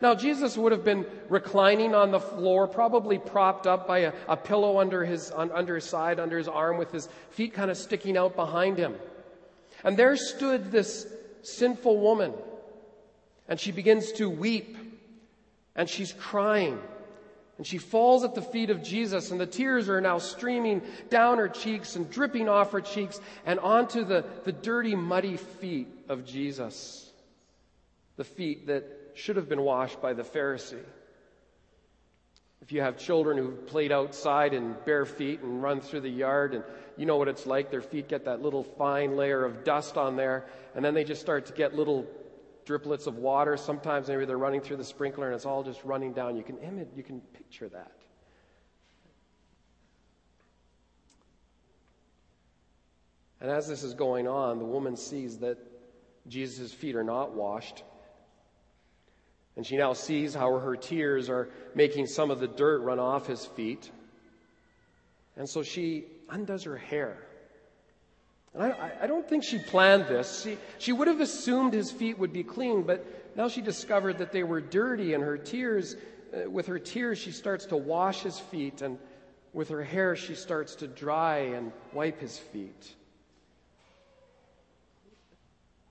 Now, 0.00 0.14
Jesus 0.14 0.56
would 0.56 0.72
have 0.72 0.84
been 0.84 1.04
reclining 1.28 1.94
on 1.94 2.12
the 2.12 2.20
floor, 2.20 2.66
probably 2.66 3.18
propped 3.18 3.66
up 3.66 3.86
by 3.86 3.98
a, 3.98 4.12
a 4.28 4.36
pillow 4.36 4.78
under 4.78 5.04
his, 5.04 5.32
under 5.32 5.74
his 5.74 5.84
side, 5.84 6.20
under 6.20 6.38
his 6.38 6.48
arm, 6.48 6.78
with 6.78 6.92
his 6.92 7.08
feet 7.30 7.52
kind 7.52 7.70
of 7.70 7.76
sticking 7.76 8.16
out 8.16 8.36
behind 8.36 8.78
him. 8.78 8.94
And 9.84 9.96
there 9.96 10.16
stood 10.16 10.70
this 10.70 11.06
sinful 11.42 11.98
woman, 11.98 12.32
and 13.48 13.58
she 13.58 13.72
begins 13.72 14.12
to 14.12 14.28
weep, 14.28 14.76
and 15.74 15.88
she's 15.88 16.12
crying. 16.12 16.78
And 17.56 17.66
she 17.66 17.78
falls 17.78 18.24
at 18.24 18.34
the 18.34 18.42
feet 18.42 18.70
of 18.70 18.82
Jesus, 18.82 19.30
and 19.30 19.38
the 19.38 19.46
tears 19.46 19.88
are 19.90 20.00
now 20.00 20.18
streaming 20.18 20.80
down 21.10 21.38
her 21.38 21.48
cheeks 21.48 21.94
and 21.94 22.10
dripping 22.10 22.48
off 22.48 22.72
her 22.72 22.80
cheeks 22.80 23.20
and 23.44 23.60
onto 23.60 24.04
the, 24.04 24.24
the 24.44 24.52
dirty, 24.52 24.94
muddy 24.94 25.36
feet 25.36 25.88
of 26.08 26.24
Jesus. 26.24 27.10
The 28.16 28.24
feet 28.24 28.68
that 28.68 28.84
should 29.14 29.36
have 29.36 29.48
been 29.48 29.60
washed 29.60 30.00
by 30.00 30.14
the 30.14 30.22
Pharisee. 30.22 30.82
If 32.62 32.72
you 32.72 32.82
have 32.82 32.98
children 32.98 33.36
who've 33.36 33.66
played 33.66 33.92
outside 33.92 34.54
in 34.54 34.74
bare 34.84 35.06
feet 35.06 35.40
and 35.40 35.62
run 35.62 35.80
through 35.80 36.00
the 36.00 36.08
yard, 36.08 36.54
and 36.54 36.64
you 37.00 37.06
know 37.06 37.16
what 37.16 37.28
it's 37.28 37.46
like, 37.46 37.70
their 37.70 37.80
feet 37.80 38.08
get 38.08 38.26
that 38.26 38.42
little 38.42 38.62
fine 38.62 39.16
layer 39.16 39.42
of 39.42 39.64
dust 39.64 39.96
on 39.96 40.16
there, 40.16 40.44
and 40.74 40.84
then 40.84 40.92
they 40.92 41.02
just 41.02 41.22
start 41.22 41.46
to 41.46 41.54
get 41.54 41.74
little 41.74 42.06
driplets 42.66 43.06
of 43.06 43.16
water. 43.16 43.56
Sometimes 43.56 44.08
maybe 44.08 44.26
they're 44.26 44.36
running 44.36 44.60
through 44.60 44.76
the 44.76 44.84
sprinkler 44.84 45.26
and 45.26 45.34
it's 45.34 45.46
all 45.46 45.62
just 45.62 45.82
running 45.82 46.12
down. 46.12 46.36
You 46.36 46.42
can 46.42 46.58
image, 46.58 46.88
you 46.94 47.02
can 47.02 47.20
picture 47.20 47.70
that. 47.70 47.92
And 53.40 53.50
as 53.50 53.66
this 53.66 53.82
is 53.82 53.94
going 53.94 54.28
on, 54.28 54.58
the 54.58 54.66
woman 54.66 54.94
sees 54.94 55.38
that 55.38 55.56
Jesus' 56.28 56.70
feet 56.70 56.96
are 56.96 57.02
not 57.02 57.32
washed. 57.32 57.82
And 59.56 59.66
she 59.66 59.78
now 59.78 59.94
sees 59.94 60.34
how 60.34 60.58
her 60.58 60.76
tears 60.76 61.30
are 61.30 61.48
making 61.74 62.08
some 62.08 62.30
of 62.30 62.40
the 62.40 62.46
dirt 62.46 62.82
run 62.82 62.98
off 62.98 63.26
his 63.26 63.46
feet. 63.46 63.90
And 65.36 65.48
so 65.48 65.62
she 65.62 66.04
undoes 66.30 66.64
her 66.64 66.76
hair. 66.76 67.18
And 68.54 68.64
I, 68.64 68.92
I, 69.02 69.06
don't 69.06 69.28
think 69.28 69.44
she 69.44 69.58
planned 69.58 70.06
this. 70.08 70.42
She, 70.42 70.58
she 70.78 70.92
would 70.92 71.06
have 71.06 71.20
assumed 71.20 71.72
his 71.72 71.92
feet 71.92 72.18
would 72.18 72.32
be 72.32 72.42
clean, 72.42 72.82
but 72.82 73.36
now 73.36 73.48
she 73.48 73.60
discovered 73.60 74.18
that 74.18 74.32
they 74.32 74.42
were 74.42 74.60
dirty, 74.60 75.14
and 75.14 75.22
her 75.22 75.38
tears, 75.38 75.94
uh, 76.34 76.50
with 76.50 76.66
her 76.66 76.78
tears, 76.78 77.18
she 77.18 77.30
starts 77.30 77.66
to 77.66 77.76
wash 77.76 78.22
his 78.22 78.40
feet, 78.40 78.82
and 78.82 78.98
with 79.52 79.68
her 79.68 79.84
hair, 79.84 80.16
she 80.16 80.34
starts 80.34 80.74
to 80.76 80.88
dry 80.88 81.38
and 81.38 81.70
wipe 81.92 82.20
his 82.20 82.38
feet. 82.38 82.94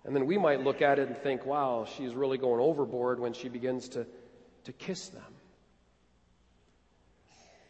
And 0.03 0.15
then 0.15 0.25
we 0.25 0.37
might 0.37 0.63
look 0.63 0.81
at 0.81 0.99
it 0.99 1.07
and 1.07 1.17
think, 1.17 1.45
wow, 1.45 1.85
she's 1.85 2.13
really 2.13 2.37
going 2.37 2.59
overboard 2.59 3.19
when 3.19 3.33
she 3.33 3.47
begins 3.47 3.89
to, 3.89 4.05
to 4.65 4.73
kiss 4.73 5.09
them. 5.09 5.23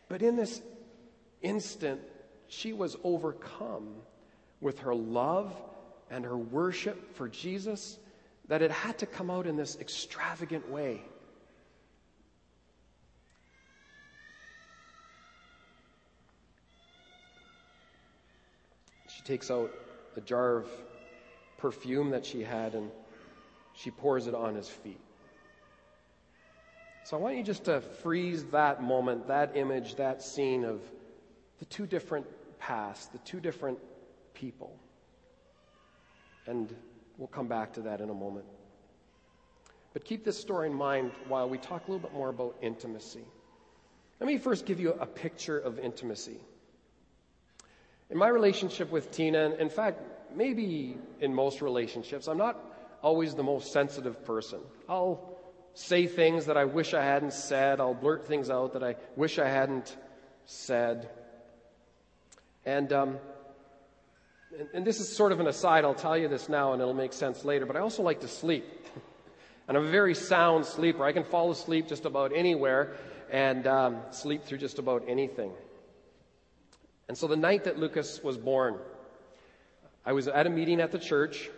But 0.07 0.21
in 0.23 0.35
this 0.35 0.61
instant, 1.41 2.01
she 2.50 2.74
was 2.74 2.98
overcome 3.03 3.88
with 4.60 4.79
her 4.79 4.94
love 4.94 5.53
and 6.10 6.25
her 6.25 6.38
worship 6.38 7.15
for 7.15 7.29
Jesus 7.29 7.98
that 8.48 8.62
it 8.63 8.72
had 8.72 8.98
to 8.98 9.06
come 9.06 9.29
out 9.29 9.46
in 9.46 9.56
this 9.56 9.77
extravagant 9.79 10.68
way. 10.70 11.01
She 19.08 19.22
takes 19.22 19.51
out 19.51 19.72
a 20.18 20.22
jar 20.22 20.58
of 20.58 20.68
perfume 21.58 22.10
that 22.10 22.25
she 22.25 22.41
had 22.41 22.74
and 22.74 22.89
she 23.74 23.91
pours 23.91 24.25
it 24.25 24.34
on 24.34 24.56
his 24.56 24.68
feet. 24.68 25.00
So 27.03 27.15
I 27.15 27.20
want 27.20 27.38
you 27.38 27.44
just 27.44 27.65
to 27.65 27.82
freeze 27.82 28.44
that 28.46 28.82
moment, 28.82 29.27
that 29.27 29.56
image, 29.56 29.96
that 29.96 30.24
scene 30.24 30.63
of 30.63 30.82
the 31.60 31.65
two 31.65 31.86
different 31.86 32.25
paths, 32.59 33.07
the 33.07 33.17
two 33.19 33.39
different 33.39 33.79
people. 34.33 34.77
And 36.45 36.73
we'll 37.17 37.27
come 37.27 37.47
back 37.47 37.73
to 37.73 37.81
that 37.81 38.01
in 38.01 38.09
a 38.09 38.13
moment. 38.13 38.45
But 39.93 40.05
keep 40.05 40.23
this 40.23 40.39
story 40.39 40.67
in 40.67 40.73
mind 40.73 41.11
while 41.27 41.49
we 41.49 41.57
talk 41.57 41.87
a 41.87 41.91
little 41.91 42.07
bit 42.07 42.13
more 42.13 42.29
about 42.29 42.55
intimacy. 42.61 43.25
Let 44.19 44.27
me 44.27 44.37
first 44.37 44.65
give 44.65 44.79
you 44.79 44.93
a 44.99 45.05
picture 45.05 45.57
of 45.57 45.79
intimacy. 45.79 46.39
In 48.09 48.17
my 48.17 48.27
relationship 48.27 48.91
with 48.91 49.11
Tina, 49.11 49.45
and 49.45 49.53
in 49.55 49.69
fact, 49.69 50.01
maybe 50.35 50.97
in 51.21 51.33
most 51.33 51.61
relationships, 51.61 52.27
I'm 52.27 52.37
not 52.37 52.59
always 53.01 53.35
the 53.35 53.43
most 53.43 53.71
sensitive 53.71 54.25
person. 54.25 54.59
I'll 54.87 55.37
say 55.73 56.07
things 56.07 56.47
that 56.47 56.57
I 56.57 56.65
wish 56.65 56.93
I 56.93 57.03
hadn't 57.03 57.33
said, 57.33 57.79
I'll 57.79 57.93
blurt 57.93 58.27
things 58.27 58.49
out 58.49 58.73
that 58.73 58.83
I 58.83 58.95
wish 59.15 59.39
I 59.39 59.47
hadn't 59.47 59.95
said. 60.45 61.09
And 62.69 62.93
um, 62.93 63.17
and, 64.57 64.67
and 64.73 64.85
this 64.85 64.99
is 64.99 65.15
sort 65.15 65.31
of 65.31 65.39
an 65.39 65.47
aside, 65.47 65.85
I'll 65.85 65.95
tell 65.95 66.17
you 66.17 66.27
this 66.27 66.49
now 66.49 66.73
and 66.73 66.81
it'll 66.81 66.93
make 66.93 67.13
sense 67.13 67.43
later, 67.43 67.65
but 67.65 67.75
I 67.75 67.79
also 67.79 68.03
like 68.03 68.21
to 68.21 68.27
sleep. 68.27 68.65
and 69.67 69.75
I'm 69.75 69.88
a 69.88 69.89
very 69.89 70.13
sound 70.13 70.65
sleeper. 70.65 71.03
I 71.03 71.11
can 71.11 71.23
fall 71.23 71.49
asleep 71.49 71.88
just 71.88 72.05
about 72.05 72.31
anywhere 72.35 72.95
and 73.31 73.65
um, 73.65 73.97
sleep 74.11 74.43
through 74.43 74.59
just 74.59 74.77
about 74.77 75.03
anything. 75.07 75.51
And 77.07 77.17
so 77.17 77.27
the 77.27 77.35
night 77.35 77.63
that 77.63 77.79
Lucas 77.79 78.23
was 78.23 78.38
born, 78.38 78.77
I 80.05 80.13
was 80.13 80.27
at 80.27 80.45
a 80.45 80.49
meeting 80.49 80.79
at 80.79 80.91
the 80.91 80.99
church, 80.99 81.49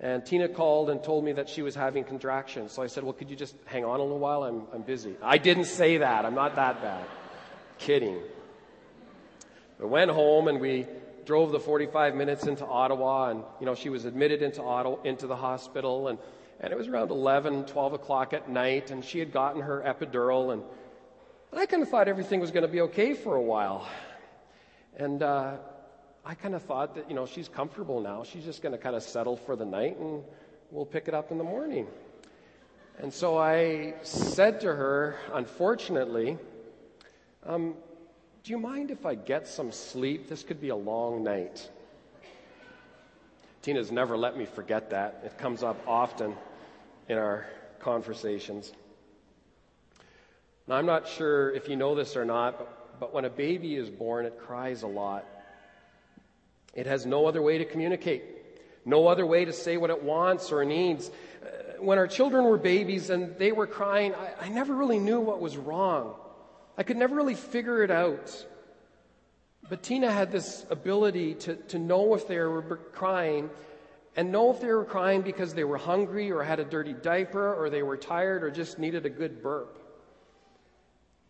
and 0.00 0.24
Tina 0.24 0.48
called 0.48 0.88
and 0.88 1.04
told 1.04 1.22
me 1.22 1.32
that 1.32 1.50
she 1.50 1.60
was 1.60 1.74
having 1.74 2.04
contractions. 2.04 2.72
So 2.72 2.82
I 2.82 2.86
said, 2.86 3.04
Well, 3.04 3.12
could 3.12 3.28
you 3.28 3.36
just 3.36 3.56
hang 3.66 3.84
on 3.84 4.00
a 4.00 4.02
little 4.02 4.18
while? 4.18 4.42
I'm, 4.44 4.62
I'm 4.72 4.82
busy. 4.82 5.16
I 5.22 5.36
didn't 5.36 5.64
say 5.64 5.98
that. 5.98 6.24
I'm 6.24 6.34
not 6.34 6.56
that 6.56 6.80
bad. 6.80 7.06
Kidding. 7.78 8.20
I 9.80 9.84
went 9.84 10.10
home 10.10 10.48
and 10.48 10.60
we 10.60 10.86
drove 11.26 11.52
the 11.52 11.60
45 11.60 12.14
minutes 12.14 12.46
into 12.46 12.64
Ottawa, 12.64 13.30
and 13.30 13.42
you 13.60 13.66
know 13.66 13.74
she 13.74 13.90
was 13.90 14.04
admitted 14.04 14.42
into 14.42 14.62
Ottawa, 14.62 15.02
into 15.02 15.26
the 15.26 15.36
hospital, 15.36 16.08
and 16.08 16.18
and 16.60 16.72
it 16.72 16.76
was 16.76 16.88
around 16.88 17.10
11, 17.10 17.66
12 17.66 17.92
o'clock 17.92 18.32
at 18.32 18.48
night, 18.48 18.90
and 18.90 19.04
she 19.04 19.18
had 19.18 19.30
gotten 19.30 19.60
her 19.60 19.82
epidural, 19.86 20.54
and, 20.54 20.62
and 21.52 21.60
I 21.60 21.66
kind 21.66 21.82
of 21.82 21.90
thought 21.90 22.08
everything 22.08 22.40
was 22.40 22.50
going 22.50 22.62
to 22.62 22.72
be 22.72 22.80
okay 22.82 23.12
for 23.12 23.36
a 23.36 23.42
while, 23.42 23.86
and 24.96 25.22
uh, 25.22 25.56
I 26.24 26.34
kind 26.34 26.54
of 26.54 26.62
thought 26.62 26.94
that 26.94 27.10
you 27.10 27.16
know 27.16 27.26
she's 27.26 27.48
comfortable 27.48 28.00
now, 28.00 28.24
she's 28.24 28.44
just 28.44 28.62
going 28.62 28.72
to 28.72 28.78
kind 28.78 28.96
of 28.96 29.02
settle 29.02 29.36
for 29.36 29.56
the 29.56 29.66
night, 29.66 29.98
and 29.98 30.22
we'll 30.70 30.86
pick 30.86 31.08
it 31.08 31.14
up 31.14 31.30
in 31.30 31.38
the 31.38 31.44
morning. 31.44 31.86
And 32.98 33.12
so 33.12 33.36
I 33.36 33.94
said 34.02 34.60
to 34.62 34.68
her, 34.68 35.16
unfortunately, 35.34 36.38
um, 37.44 37.74
do 38.46 38.52
you 38.52 38.58
mind 38.60 38.92
if 38.92 39.04
I 39.04 39.16
get 39.16 39.48
some 39.48 39.72
sleep? 39.72 40.28
This 40.28 40.44
could 40.44 40.60
be 40.60 40.68
a 40.68 40.76
long 40.76 41.24
night. 41.24 41.68
Tina's 43.60 43.90
never 43.90 44.16
let 44.16 44.36
me 44.38 44.44
forget 44.44 44.90
that. 44.90 45.22
It 45.24 45.36
comes 45.36 45.64
up 45.64 45.76
often 45.84 46.32
in 47.08 47.18
our 47.18 47.44
conversations. 47.80 48.72
Now, 50.68 50.76
I'm 50.76 50.86
not 50.86 51.08
sure 51.08 51.50
if 51.56 51.68
you 51.68 51.74
know 51.74 51.96
this 51.96 52.14
or 52.14 52.24
not, 52.24 52.58
but, 52.58 53.00
but 53.00 53.12
when 53.12 53.24
a 53.24 53.30
baby 53.30 53.74
is 53.74 53.90
born, 53.90 54.26
it 54.26 54.38
cries 54.38 54.84
a 54.84 54.86
lot. 54.86 55.26
It 56.72 56.86
has 56.86 57.04
no 57.04 57.26
other 57.26 57.42
way 57.42 57.58
to 57.58 57.64
communicate, 57.64 58.22
no 58.84 59.08
other 59.08 59.26
way 59.26 59.44
to 59.44 59.52
say 59.52 59.76
what 59.76 59.90
it 59.90 60.04
wants 60.04 60.52
or 60.52 60.64
needs. 60.64 61.10
Uh, 61.42 61.82
when 61.82 61.98
our 61.98 62.06
children 62.06 62.44
were 62.44 62.58
babies 62.58 63.10
and 63.10 63.36
they 63.38 63.50
were 63.50 63.66
crying, 63.66 64.14
I, 64.14 64.44
I 64.44 64.48
never 64.50 64.72
really 64.72 65.00
knew 65.00 65.20
what 65.20 65.40
was 65.40 65.56
wrong. 65.56 66.14
I 66.78 66.82
could 66.82 66.96
never 66.96 67.14
really 67.14 67.34
figure 67.34 67.82
it 67.82 67.90
out. 67.90 68.46
But 69.68 69.82
Tina 69.82 70.10
had 70.10 70.30
this 70.30 70.64
ability 70.70 71.34
to, 71.34 71.56
to 71.56 71.78
know 71.78 72.14
if 72.14 72.28
they 72.28 72.38
were 72.38 72.62
crying 72.92 73.50
and 74.16 74.32
know 74.32 74.50
if 74.50 74.60
they 74.60 74.72
were 74.72 74.84
crying 74.84 75.22
because 75.22 75.54
they 75.54 75.64
were 75.64 75.76
hungry 75.76 76.30
or 76.30 76.42
had 76.42 76.60
a 76.60 76.64
dirty 76.64 76.94
diaper 76.94 77.54
or 77.54 77.68
they 77.68 77.82
were 77.82 77.96
tired 77.96 78.42
or 78.42 78.50
just 78.50 78.78
needed 78.78 79.04
a 79.04 79.10
good 79.10 79.42
burp. 79.42 79.78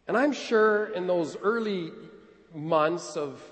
And 0.07 0.17
I'm 0.17 0.33
sure 0.33 0.87
in 0.87 1.07
those 1.07 1.37
early 1.43 1.91
months 2.55 3.17
of 3.17 3.43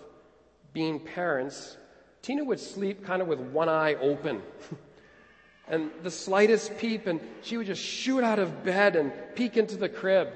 being 0.72 1.00
parents, 1.00 1.76
Tina 2.22 2.44
would 2.44 2.60
sleep 2.60 3.04
kind 3.04 3.20
of 3.20 3.28
with 3.28 3.40
one 3.40 3.68
eye 3.68 3.94
open. 3.94 4.40
and 5.68 5.90
the 6.02 6.10
slightest 6.10 6.78
peep, 6.78 7.06
and 7.06 7.20
she 7.42 7.56
would 7.56 7.66
just 7.66 7.82
shoot 7.82 8.22
out 8.22 8.38
of 8.38 8.64
bed 8.64 8.94
and 8.94 9.12
peek 9.34 9.56
into 9.56 9.76
the 9.76 9.88
crib. 9.88 10.28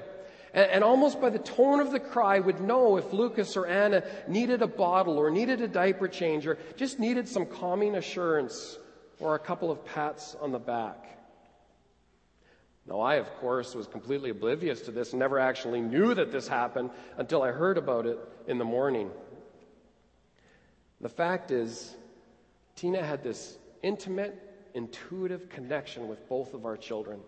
And, 0.53 0.71
and, 0.71 0.83
almost 0.83 1.21
by 1.21 1.29
the 1.29 1.39
tone 1.39 1.79
of 1.79 1.91
the 1.91 1.99
cry 1.99 2.39
would 2.39 2.59
know 2.59 2.97
if 2.97 3.13
Lucas 3.13 3.55
or 3.55 3.67
Anna 3.67 4.03
needed 4.27 4.61
a 4.61 4.67
bottle 4.67 5.17
or 5.17 5.29
needed 5.29 5.61
a 5.61 5.67
diaper 5.67 6.07
change 6.07 6.47
or 6.47 6.57
just 6.75 6.99
needed 6.99 7.27
some 7.27 7.45
calming 7.45 7.95
assurance 7.95 8.77
or 9.19 9.35
a 9.35 9.39
couple 9.39 9.69
of 9.69 9.85
pats 9.85 10.35
on 10.41 10.51
the 10.51 10.59
back. 10.59 11.05
Now, 12.87 13.01
I, 13.01 13.15
of 13.15 13.31
course, 13.35 13.75
was 13.75 13.85
completely 13.85 14.31
oblivious 14.31 14.81
to 14.81 14.91
this 14.91 15.13
never 15.13 15.37
actually 15.37 15.81
knew 15.81 16.15
that 16.15 16.31
this 16.31 16.47
happened 16.47 16.89
until 17.17 17.43
I 17.43 17.51
heard 17.51 17.77
about 17.77 18.07
it 18.07 18.17
in 18.47 18.57
the 18.57 18.65
morning. 18.65 19.11
The 20.99 21.09
fact 21.09 21.51
is, 21.51 21.95
Tina 22.75 23.03
had 23.03 23.23
this 23.23 23.59
intimate, 23.83 24.35
intuitive 24.73 25.49
connection 25.49 26.07
with 26.07 26.27
both 26.27 26.55
of 26.55 26.65
our 26.65 26.77
children. 26.77 27.19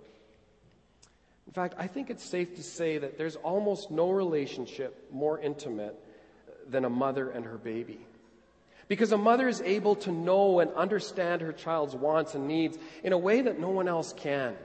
In 1.51 1.55
fact, 1.55 1.75
I 1.77 1.87
think 1.87 2.09
it's 2.09 2.23
safe 2.23 2.55
to 2.55 2.63
say 2.63 2.97
that 2.97 3.17
there's 3.17 3.35
almost 3.35 3.91
no 3.91 4.09
relationship 4.09 5.09
more 5.11 5.37
intimate 5.37 5.99
than 6.69 6.85
a 6.85 6.89
mother 6.89 7.29
and 7.29 7.43
her 7.43 7.57
baby. 7.57 7.99
Because 8.87 9.11
a 9.11 9.17
mother 9.17 9.49
is 9.49 9.59
able 9.59 9.97
to 9.97 10.13
know 10.13 10.61
and 10.61 10.71
understand 10.75 11.41
her 11.41 11.51
child's 11.51 11.93
wants 11.93 12.35
and 12.35 12.47
needs 12.47 12.77
in 13.03 13.11
a 13.11 13.17
way 13.17 13.41
that 13.41 13.59
no 13.59 13.67
one 13.67 13.89
else 13.89 14.13
can. 14.13 14.55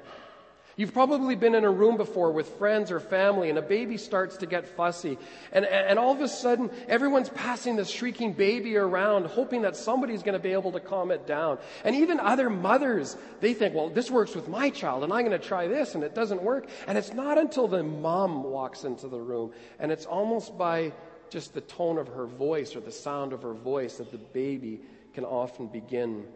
You've 0.77 0.93
probably 0.93 1.37
been 1.37 1.55
in 1.55 1.65
a 1.65 1.71
room 1.71 1.97
before 1.97 2.31
with 2.33 2.51
friends 2.59 2.91
or 2.91 3.01
family 3.01 3.49
and 3.49 3.59
a 3.59 3.63
baby 3.63 3.97
starts 3.97 4.37
to 4.39 4.47
get 4.47 4.67
fussy. 4.67 5.17
And, 5.51 5.65
and 5.65 5.99
all 5.99 6.13
of 6.13 6.21
a 6.21 6.29
sudden, 6.29 6.71
everyone's 6.87 7.31
passing 7.31 7.77
this 7.77 7.89
shrieking 7.89 8.35
baby 8.35 8.77
around, 8.77 9.25
hoping 9.25 9.63
that 9.63 9.75
somebody's 9.75 10.23
going 10.23 10.35
to 10.35 10.39
be 10.39 10.53
able 10.53 10.73
to 10.73 10.81
calm 10.81 11.11
it 11.11 11.27
down. 11.27 11.57
And 11.83 11.97
even 11.97 12.21
other 12.21 12.51
mothers, 12.51 13.17
they 13.41 13.55
think, 13.55 13.75
well, 13.75 13.89
this 13.89 14.11
works 14.11 14.35
with 14.35 14.49
my 14.49 14.69
child 14.69 15.03
and 15.03 15.15
I'm 15.15 15.25
going 15.25 15.41
to 15.41 15.47
try 15.47 15.67
this 15.67 15.95
and 15.95 16.05
it 16.05 16.15
doesn't 16.15 16.43
work. 16.43 16.69
And 16.87 16.99
it's 16.99 17.15
not 17.15 17.39
until 17.39 17.69
the 17.69 17.83
mom 17.83 18.43
walks 18.43 18.85
into 18.85 19.09
the 19.09 19.19
room 19.19 19.53
and 19.79 19.91
it's 19.91 20.05
almost 20.05 20.59
by 20.59 20.93
just 21.31 21.55
the 21.55 21.63
tone 21.63 21.97
of 21.97 22.09
her 22.09 22.27
voice 22.27 22.77
or 22.77 22.81
the 22.81 22.93
sound 22.93 23.33
of 23.33 23.41
her 23.41 23.55
voice 23.55 23.97
that 23.97 24.13
the 24.13 24.19
baby 24.19 24.83
can 25.15 25.25
often 25.25 25.69
begin 25.69 26.27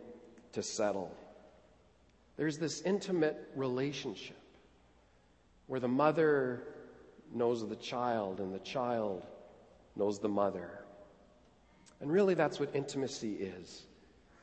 to 0.53 0.63
settle. 0.63 1.15
There's 2.41 2.57
this 2.57 2.81
intimate 2.81 3.37
relationship 3.55 4.41
where 5.67 5.79
the 5.79 5.89
mother 5.89 6.63
knows 7.35 7.69
the 7.69 7.77
child 7.77 8.41
and 8.41 8.51
the 8.55 8.61
child 8.61 9.27
knows 9.95 10.21
the 10.21 10.31
mother. 10.31 10.71
And 12.01 12.11
really, 12.11 12.33
that's 12.33 12.59
what 12.59 12.75
intimacy 12.75 13.35
is 13.35 13.83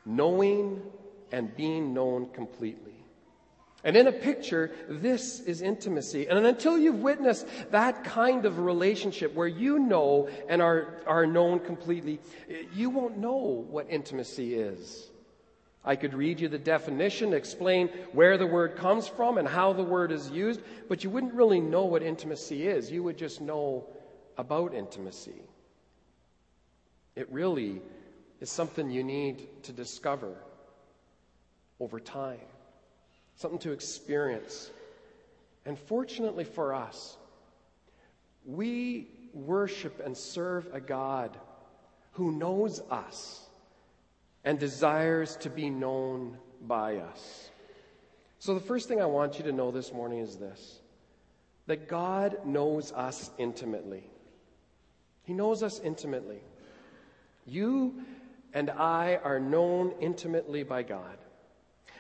knowing 0.06 0.80
and 1.32 1.58
being 1.58 1.96
known 1.96 2.30
completely. 2.34 2.94
And 3.84 3.98
in 3.98 4.06
a 4.06 4.12
picture, 4.12 4.70
this 4.88 5.40
is 5.40 5.64
intimacy. 5.64 6.28
And 6.28 6.46
until 6.46 6.78
you've 6.78 7.02
witnessed 7.02 7.48
that 7.72 8.04
kind 8.04 8.46
of 8.46 8.60
relationship 8.60 9.34
where 9.34 9.48
you 9.48 9.80
know 9.80 10.30
and 10.48 10.62
are, 10.62 11.02
are 11.08 11.26
known 11.26 11.62
completely, 11.62 12.20
you 12.76 12.92
won't 12.92 13.18
know 13.18 13.66
what 13.72 13.88
intimacy 13.90 14.54
is. 14.54 15.10
I 15.84 15.96
could 15.96 16.14
read 16.14 16.40
you 16.40 16.50
the 16.50 16.58
definition, 16.58 17.34
explain 17.34 17.88
where 18.12 18.38
the 18.38 18.46
word 18.46 18.76
comes 18.76 19.08
from 19.08 19.38
and 19.38 19.48
how 19.48 19.74
the 19.74 19.84
word 19.84 20.12
is 20.12 20.30
used, 20.30 20.62
but 20.90 21.04
you 21.04 21.10
wouldn't 21.10 21.34
really 21.34 21.62
know 21.62 21.86
what 21.86 22.04
intimacy 22.04 22.68
is. 22.68 22.92
You 22.92 23.04
would 23.04 23.18
just 23.18 23.40
know 23.40 23.88
about 24.38 24.74
intimacy. 24.74 25.42
It 27.16 27.32
really 27.32 27.82
is 28.42 28.52
something 28.52 28.92
you 28.92 29.04
need 29.04 29.48
to 29.64 29.72
discover 29.72 30.36
over 31.80 32.00
time, 32.00 32.40
something 33.36 33.60
to 33.60 33.72
experience. 33.72 34.70
And 35.66 35.80
fortunately 35.80 36.44
for 36.44 36.74
us, 36.74 37.18
we 38.46 39.08
worship 39.34 40.02
and 40.06 40.16
serve 40.18 40.68
a 40.74 40.80
God 40.80 41.38
who 42.12 42.32
knows 42.32 42.82
us 42.92 43.47
and 44.48 44.58
desires 44.58 45.36
to 45.36 45.50
be 45.50 45.70
known 45.70 46.38
by 46.62 46.96
us. 46.96 47.50
So, 48.40 48.54
the 48.54 48.62
first 48.62 48.88
thing 48.88 49.02
I 49.02 49.06
want 49.06 49.38
you 49.38 49.44
to 49.44 49.52
know 49.52 49.72
this 49.72 49.92
morning 49.92 50.20
is 50.20 50.38
this 50.38 50.80
that 51.66 51.90
God 51.90 52.38
knows 52.46 52.94
us 52.94 53.30
intimately. 53.38 54.10
He 55.24 55.34
knows 55.34 55.64
us 55.64 55.82
intimately. 55.82 56.40
You 57.46 57.96
and 58.54 58.70
I 58.70 59.20
are 59.22 59.38
known 59.38 59.94
intimately 60.00 60.64
by 60.64 60.84
God. 60.84 61.18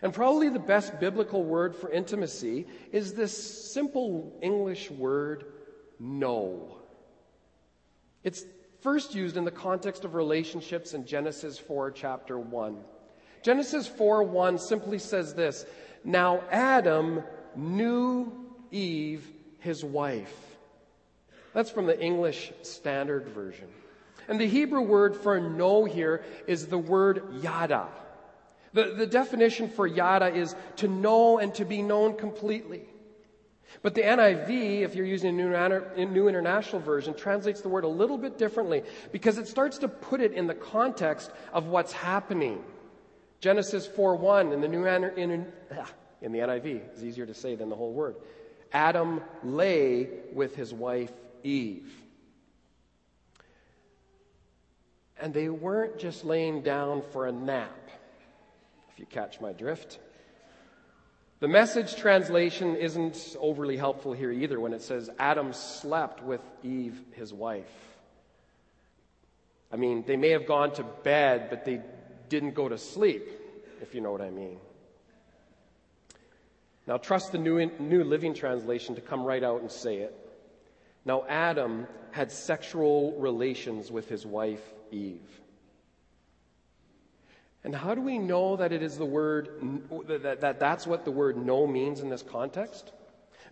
And 0.01 0.13
probably 0.13 0.48
the 0.48 0.58
best 0.58 1.01
biblical 1.01 1.44
word 1.44 1.75
for 1.75 1.92
intimacy 1.92 2.66
is 2.94 3.13
this 3.13 3.36
simple 3.74 4.32
English 4.42 4.89
word, 4.89 5.44
know. 6.00 6.77
It's 8.24 8.46
first 8.88 9.13
used 9.13 9.36
in 9.36 9.44
the 9.44 9.51
context 9.51 10.06
of 10.06 10.15
relationships 10.15 10.94
in 10.94 11.06
Genesis 11.06 11.60
4, 11.60 11.91
chapter 11.91 12.39
1. 12.39 12.77
Genesis 13.44 13.86
4 13.86 14.24
1 14.24 14.58
simply 14.58 14.98
says 14.98 15.34
this 15.34 15.65
Now 16.06 16.41
Adam 16.50 17.22
knew 17.53 18.32
Eve, 18.72 19.29
his 19.60 19.84
wife. 19.84 20.34
That's 21.53 21.70
from 21.70 21.86
the 21.86 22.01
English 22.01 22.53
Standard 22.62 23.27
Version. 23.27 23.67
And 24.29 24.39
the 24.39 24.48
Hebrew 24.48 24.84
word 24.84 25.17
for 25.17 25.38
know 25.38 25.84
here 25.84 26.24
is 26.48 26.67
the 26.67 26.77
word 26.77 27.44
yada. 27.44 27.88
The, 28.72 28.94
the 28.94 29.06
definition 29.06 29.67
for 29.67 29.86
yada 29.86 30.34
is 30.34 30.56
to 30.77 30.88
know 30.88 31.39
and 31.39 31.53
to 31.56 31.65
be 31.65 31.82
known 31.82 32.15
completely. 32.15 32.86
But 33.81 33.95
the 33.95 34.01
NIV, 34.01 34.81
if 34.81 34.95
you're 34.95 35.05
using 35.05 35.39
a 35.39 36.05
New 36.05 36.27
International 36.27 36.81
Version, 36.81 37.13
translates 37.13 37.62
the 37.62 37.69
word 37.69 37.83
a 37.83 37.89
little 37.89 38.17
bit 38.17 38.38
differently 38.38 38.83
because 39.12 39.38
it 39.38 39.47
starts 39.47 39.77
to 39.79 39.88
put 39.88 40.21
it 40.21 40.33
in 40.33 40.47
the 40.47 40.55
context 40.55 41.31
of 41.53 41.67
what's 41.67 41.91
happening. 41.91 42.63
Genesis 43.39 43.88
4:1 43.88 44.51
in 44.51 44.62
the 44.62 44.67
New 44.67 44.86
in, 44.86 45.51
ah, 45.77 45.92
in 46.22 46.31
the 46.31 46.39
NIV 46.39 46.94
is 46.96 47.03
easier 47.03 47.25
to 47.25 47.33
say 47.33 47.55
than 47.55 47.70
the 47.70 47.75
whole 47.75 47.94
word. 47.94 48.15
Adam 48.74 49.22
lay 49.44 50.09
with 50.33 50.55
his 50.55 50.74
wife 50.74 51.13
Eve. 51.44 52.03
And 55.20 55.33
they 55.33 55.50
weren't 55.50 55.98
just 55.98 56.25
laying 56.25 56.61
down 56.61 57.01
for 57.11 57.27
a 57.27 57.31
nap, 57.31 57.89
if 58.92 59.00
you 59.00 59.05
catch 59.05 59.42
my 59.42 59.51
drift. 59.51 60.00
The 61.39 61.47
message 61.47 61.95
translation 61.95 62.75
isn't 62.75 63.35
overly 63.39 63.77
helpful 63.77 64.13
here 64.13 64.31
either 64.31 64.59
when 64.59 64.73
it 64.73 64.81
says 64.81 65.09
Adam 65.19 65.53
slept 65.53 66.23
with 66.23 66.41
Eve, 66.63 67.00
his 67.13 67.31
wife. 67.31 67.65
I 69.71 69.75
mean, 69.75 70.03
they 70.07 70.17
may 70.17 70.29
have 70.29 70.47
gone 70.47 70.73
to 70.73 70.83
bed, 70.83 71.50
but 71.51 71.63
they 71.63 71.81
didn't 72.29 72.55
go 72.55 72.67
to 72.67 72.77
sleep, 72.77 73.29
if 73.81 73.93
you 73.93 74.01
know 74.01 74.11
what 74.11 74.21
I 74.21 74.31
mean. 74.31 74.57
Now, 76.87 76.97
trust 76.97 77.31
the 77.33 77.37
New, 77.37 77.63
New 77.79 78.03
Living 78.03 78.33
Translation 78.33 78.95
to 78.95 79.01
come 79.01 79.23
right 79.23 79.43
out 79.43 79.61
and 79.61 79.69
say 79.69 79.97
it. 79.97 80.15
Now, 81.05 81.23
Adam 81.27 81.85
had 82.11 82.31
sexual 82.31 83.11
relations 83.19 83.91
with 83.91 84.09
his 84.09 84.25
wife, 84.25 84.63
Eve. 84.91 85.21
And 87.68 87.75
how 87.75 87.94
do 87.96 88.01
we 88.01 88.18
know 88.18 88.56
that 88.56 88.72
it 88.72 88.82
is 88.82 88.98
the 88.98 89.03
word, 89.03 89.50
that, 90.08 90.40
that 90.40 90.58
that's 90.58 90.88
what 90.88 91.03
the 91.03 91.12
word 91.12 91.36
know 91.36 91.68
means 91.68 92.00
in 92.00 92.08
this 92.08 92.22
context? 92.22 92.94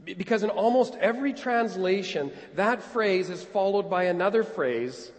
Because 0.06 0.41
in 0.41 0.49
almost 0.49 0.95
every 1.01 1.34
translation, 1.34 2.32
that 2.54 2.82
phrase 2.82 3.30
is 3.30 3.43
followed 3.43 3.89
by 3.89 4.06
another 4.06 4.45
phrase, 4.45 5.12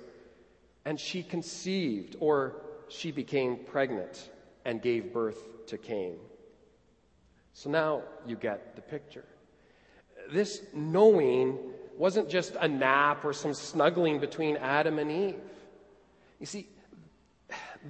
and 0.86 0.98
she 0.98 1.22
conceived, 1.22 2.16
or 2.20 2.56
she 2.88 3.12
became 3.12 3.58
pregnant 3.66 4.30
and 4.64 4.80
gave 4.80 5.12
birth 5.12 5.66
to 5.66 5.76
Cain. 5.76 6.16
So 7.52 7.68
now 7.68 8.00
you 8.26 8.34
get 8.34 8.76
the 8.76 8.80
picture. 8.80 9.26
This 10.32 10.62
knowing 10.72 11.58
wasn't 11.98 12.30
just 12.30 12.56
a 12.58 12.66
nap 12.66 13.26
or 13.26 13.34
some 13.34 13.52
snuggling 13.52 14.20
between 14.20 14.56
Adam 14.56 14.98
and 14.98 15.12
Eve. 15.12 15.40
You 16.40 16.46
see, 16.46 16.66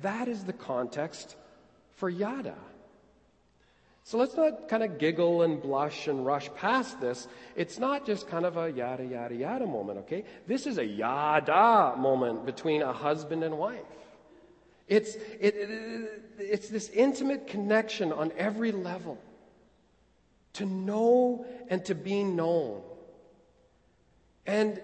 that 0.03 0.29
is 0.29 0.45
the 0.45 0.53
context 0.53 1.37
for 1.97 2.09
yada. 2.09 2.55
So 4.05 4.19
let's 4.19 4.37
not 4.37 4.69
kind 4.69 4.85
of 4.85 4.99
giggle 4.99 5.43
and 5.43 5.61
blush 5.61 6.07
and 6.07 6.25
rush 6.25 6.49
past 6.55 7.01
this. 7.01 7.27
It's 7.57 7.81
not 7.81 8.07
just 8.07 8.29
kind 8.29 8.47
of 8.47 8.57
a 8.57 8.71
yada, 8.71 9.05
yada, 9.05 9.35
yada 9.35 9.67
moment, 9.67 9.99
okay? 10.01 10.25
This 10.47 10.69
is 10.69 10.79
a 10.79 10.85
yada 10.85 11.95
moment 11.97 12.47
between 12.47 12.83
a 12.83 12.93
husband 12.93 13.43
and 13.43 13.59
wife. 13.59 13.81
It's, 14.87 15.17
it, 15.17 15.57
it, 15.57 16.23
it's 16.39 16.69
this 16.69 16.89
intimate 16.91 17.49
connection 17.49 18.13
on 18.13 18.31
every 18.37 18.71
level 18.71 19.19
to 20.53 20.65
know 20.65 21.45
and 21.69 21.85
to 21.87 21.95
be 21.97 22.23
known. 22.23 22.83
And 24.47 24.81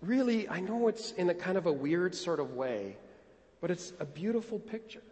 really, 0.00 0.48
I 0.48 0.60
know 0.60 0.88
it's 0.88 1.12
in 1.12 1.28
a 1.28 1.34
kind 1.34 1.58
of 1.58 1.66
a 1.66 1.72
weird 1.72 2.14
sort 2.14 2.40
of 2.40 2.54
way, 2.54 2.96
but 3.62 3.70
it's 3.70 3.92
a 4.00 4.04
beautiful 4.04 4.58
picture. 4.58 5.02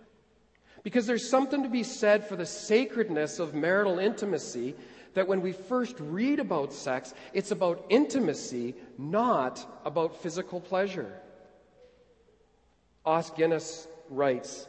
Because 0.83 1.07
there's 1.07 1.31
something 1.31 1.63
to 1.63 1.69
be 1.69 1.85
said 1.85 2.27
for 2.27 2.37
the 2.37 2.45
sacredness 2.45 3.39
of 3.39 3.55
marital 3.55 3.99
intimacy 3.99 4.75
that 5.15 5.29
when 5.29 5.41
we 5.41 5.53
first 5.53 5.95
read 6.01 6.41
about 6.41 6.73
sex, 6.73 7.15
it's 7.33 7.53
about 7.53 7.87
intimacy, 7.89 8.75
not 8.99 9.65
about 9.85 10.21
physical 10.21 10.61
pleasure. 10.61 11.21
Os 13.07 13.31
Guinness 13.31 13.87
writes 14.09 14.67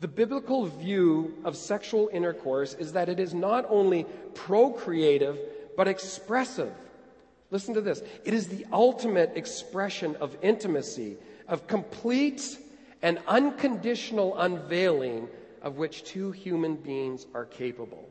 The 0.00 0.08
biblical 0.08 0.66
view 0.66 1.36
of 1.44 1.56
sexual 1.56 2.10
intercourse 2.12 2.74
is 2.74 2.92
that 2.94 3.08
it 3.08 3.20
is 3.20 3.34
not 3.34 3.66
only 3.68 4.04
procreative, 4.34 5.38
but 5.76 5.86
expressive. 5.86 6.72
Listen 7.52 7.74
to 7.74 7.80
this 7.80 8.02
it 8.24 8.34
is 8.34 8.48
the 8.48 8.66
ultimate 8.72 9.36
expression 9.36 10.16
of 10.16 10.36
intimacy, 10.42 11.18
of 11.46 11.68
complete 11.68 12.58
an 13.06 13.20
unconditional 13.28 14.36
unveiling 14.36 15.28
of 15.62 15.76
which 15.76 16.02
two 16.02 16.32
human 16.32 16.74
beings 16.74 17.24
are 17.34 17.44
capable. 17.44 18.10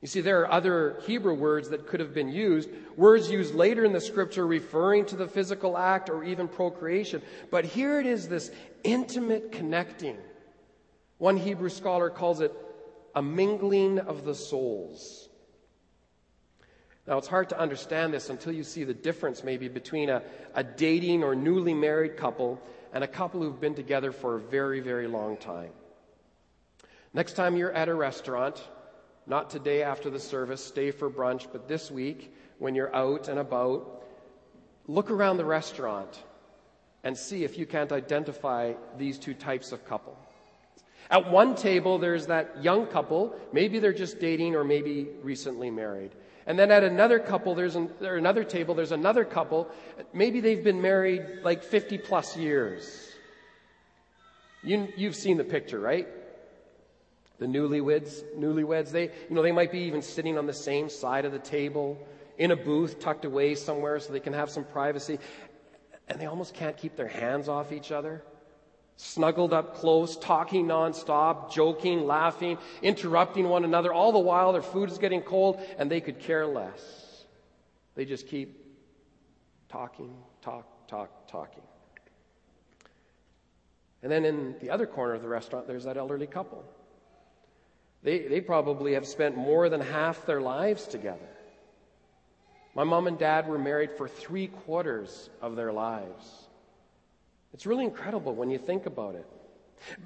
You 0.00 0.06
see, 0.06 0.20
there 0.20 0.42
are 0.42 0.52
other 0.52 1.02
Hebrew 1.08 1.34
words 1.34 1.70
that 1.70 1.88
could 1.88 1.98
have 1.98 2.14
been 2.14 2.28
used, 2.28 2.70
words 2.96 3.28
used 3.28 3.52
later 3.52 3.84
in 3.84 3.92
the 3.92 4.00
scripture 4.00 4.46
referring 4.46 5.06
to 5.06 5.16
the 5.16 5.26
physical 5.26 5.76
act 5.76 6.08
or 6.08 6.22
even 6.22 6.46
procreation. 6.46 7.20
But 7.50 7.64
here 7.64 7.98
it 7.98 8.06
is 8.06 8.28
this 8.28 8.52
intimate 8.84 9.50
connecting. 9.50 10.18
One 11.18 11.36
Hebrew 11.36 11.70
scholar 11.70 12.10
calls 12.10 12.40
it 12.40 12.54
a 13.16 13.22
mingling 13.22 13.98
of 13.98 14.24
the 14.24 14.36
souls. 14.36 15.28
Now, 17.08 17.18
it's 17.18 17.26
hard 17.26 17.48
to 17.48 17.58
understand 17.58 18.14
this 18.14 18.30
until 18.30 18.52
you 18.52 18.62
see 18.62 18.84
the 18.84 18.94
difference 18.94 19.42
maybe 19.42 19.66
between 19.66 20.10
a, 20.10 20.22
a 20.54 20.62
dating 20.62 21.24
or 21.24 21.34
newly 21.34 21.74
married 21.74 22.16
couple 22.16 22.62
and 22.96 23.04
a 23.04 23.06
couple 23.06 23.42
who've 23.42 23.60
been 23.60 23.74
together 23.74 24.10
for 24.10 24.36
a 24.36 24.40
very, 24.40 24.80
very 24.80 25.06
long 25.06 25.36
time. 25.36 25.68
Next 27.12 27.34
time 27.34 27.54
you're 27.54 27.74
at 27.74 27.90
a 27.90 27.94
restaurant, 27.94 28.66
not 29.26 29.50
today 29.50 29.82
after 29.82 30.08
the 30.08 30.18
service, 30.18 30.64
stay 30.64 30.90
for 30.92 31.10
brunch, 31.10 31.46
but 31.52 31.68
this 31.68 31.90
week 31.90 32.34
when 32.58 32.74
you're 32.74 32.96
out 32.96 33.28
and 33.28 33.38
about, 33.38 34.02
look 34.86 35.10
around 35.10 35.36
the 35.36 35.44
restaurant 35.44 36.22
and 37.04 37.14
see 37.14 37.44
if 37.44 37.58
you 37.58 37.66
can't 37.66 37.92
identify 37.92 38.72
these 38.96 39.18
two 39.18 39.34
types 39.34 39.72
of 39.72 39.84
couple. 39.84 40.18
At 41.10 41.30
one 41.30 41.54
table, 41.54 41.98
there's 41.98 42.28
that 42.28 42.64
young 42.64 42.86
couple. 42.86 43.38
Maybe 43.52 43.78
they're 43.78 43.92
just 43.92 44.20
dating 44.20 44.56
or 44.56 44.64
maybe 44.64 45.08
recently 45.22 45.70
married. 45.70 46.12
And 46.46 46.58
then 46.58 46.70
at 46.70 46.84
another 46.84 47.18
couple, 47.18 47.54
there's 47.54 47.74
an, 47.74 47.90
or 48.00 48.16
another 48.16 48.44
table, 48.44 48.74
there's 48.74 48.92
another 48.92 49.24
couple. 49.24 49.68
Maybe 50.12 50.40
they've 50.40 50.62
been 50.62 50.80
married 50.80 51.40
like 51.42 51.64
50 51.64 51.98
plus 51.98 52.36
years. 52.36 53.10
You, 54.62 54.88
you've 54.96 55.16
seen 55.16 55.38
the 55.38 55.44
picture, 55.44 55.80
right? 55.80 56.06
The 57.38 57.46
newlyweds, 57.46 58.22
newlyweds, 58.38 58.90
they, 58.90 59.04
you 59.04 59.34
know, 59.34 59.42
they 59.42 59.52
might 59.52 59.72
be 59.72 59.80
even 59.80 60.02
sitting 60.02 60.38
on 60.38 60.46
the 60.46 60.54
same 60.54 60.88
side 60.88 61.24
of 61.24 61.32
the 61.32 61.38
table 61.38 61.98
in 62.38 62.50
a 62.50 62.56
booth 62.56 63.00
tucked 63.00 63.24
away 63.24 63.54
somewhere 63.54 63.98
so 63.98 64.12
they 64.12 64.20
can 64.20 64.32
have 64.32 64.50
some 64.50 64.64
privacy. 64.64 65.18
And 66.08 66.20
they 66.20 66.26
almost 66.26 66.54
can't 66.54 66.76
keep 66.76 66.96
their 66.96 67.08
hands 67.08 67.48
off 67.48 67.72
each 67.72 67.90
other. 67.90 68.22
Snuggled 68.96 69.52
up 69.52 69.76
close, 69.76 70.16
talking 70.16 70.66
nonstop, 70.66 71.52
joking, 71.52 72.06
laughing, 72.06 72.56
interrupting 72.80 73.48
one 73.48 73.64
another. 73.64 73.92
All 73.92 74.12
the 74.12 74.18
while 74.18 74.52
their 74.52 74.62
food 74.62 74.90
is 74.90 74.98
getting 74.98 75.20
cold 75.20 75.60
and 75.78 75.90
they 75.90 76.00
could 76.00 76.18
care 76.18 76.46
less. 76.46 77.24
They 77.94 78.06
just 78.06 78.26
keep 78.26 78.64
talking, 79.68 80.16
talk, 80.40 80.66
talk, 80.88 81.28
talking. 81.28 81.62
And 84.02 84.10
then 84.10 84.24
in 84.24 84.54
the 84.60 84.70
other 84.70 84.86
corner 84.86 85.14
of 85.14 85.22
the 85.22 85.28
restaurant, 85.28 85.66
there's 85.66 85.84
that 85.84 85.96
elderly 85.96 86.26
couple. 86.26 86.64
They, 88.02 88.20
they 88.20 88.40
probably 88.40 88.94
have 88.94 89.06
spent 89.06 89.36
more 89.36 89.68
than 89.68 89.80
half 89.80 90.24
their 90.26 90.40
lives 90.40 90.86
together. 90.86 91.28
My 92.74 92.84
mom 92.84 93.08
and 93.08 93.18
dad 93.18 93.48
were 93.48 93.58
married 93.58 93.90
for 93.92 94.06
three 94.06 94.46
quarters 94.46 95.28
of 95.42 95.56
their 95.56 95.72
lives. 95.72 96.45
It's 97.52 97.66
really 97.66 97.84
incredible 97.84 98.34
when 98.34 98.50
you 98.50 98.58
think 98.58 98.86
about 98.86 99.14
it. 99.14 99.26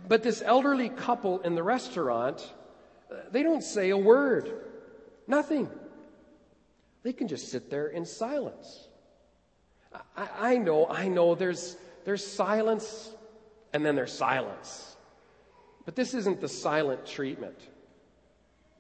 But 0.09 0.23
this 0.23 0.43
elderly 0.45 0.89
couple 0.89 1.41
in 1.41 1.55
the 1.55 1.63
restaurant, 1.63 2.53
uh, 3.11 3.17
they 3.31 3.43
don't 3.43 3.63
say 3.63 3.91
a 3.91 3.97
word. 3.97 4.51
Nothing. 5.27 5.69
They 7.03 7.13
can 7.13 7.29
just 7.29 7.49
sit 7.49 7.71
there 7.71 7.87
in 7.87 8.05
silence. 8.05 8.89
I, 10.17 10.29
I 10.39 10.57
know, 10.59 10.87
I 10.87 11.09
know 11.09 11.35
there's, 11.35 11.77
there's 12.05 12.27
silence 12.27 13.13
and 13.73 13.85
then 13.85 13.95
there's 13.97 14.13
silence. 14.13 14.97
But 15.85 15.97
this 15.97 16.15
isn't 16.15 16.41
the 16.41 16.49
silent 16.49 17.07
treatment. 17.07 17.59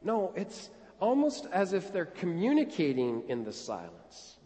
No, 0.02 0.32
it's 0.36 0.70
almost 1.00 1.46
as 1.52 1.72
if 1.72 1.92
they're 1.92 2.04
communicating 2.04 3.22
in 3.28 3.44
the 3.44 3.52
silence. 3.52 4.36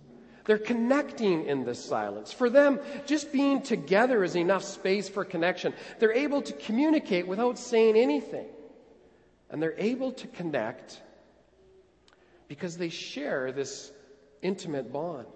They're 0.45 0.59
connecting 0.59 1.47
in 1.47 1.65
this 1.65 1.83
silence. 1.83 2.33
For 2.33 2.51
them, 2.51 2.81
just 3.07 3.33
being 3.33 3.63
together 3.63 4.23
is 4.23 4.37
enough 4.37 4.63
space 4.63 5.09
for 5.09 5.25
connection. 5.25 5.73
They're 5.99 6.13
able 6.13 6.43
to 6.43 6.53
communicate 6.53 7.27
without 7.27 7.59
saying 7.59 7.97
anything. 7.97 8.47
And 9.51 9.63
they're 9.63 9.79
able 9.79 10.13
to 10.13 10.27
connect 10.27 11.01
because 12.49 12.77
they 12.77 12.91
share 12.91 13.53
this 13.53 13.91
intimate 14.43 14.93
bond. 14.93 15.27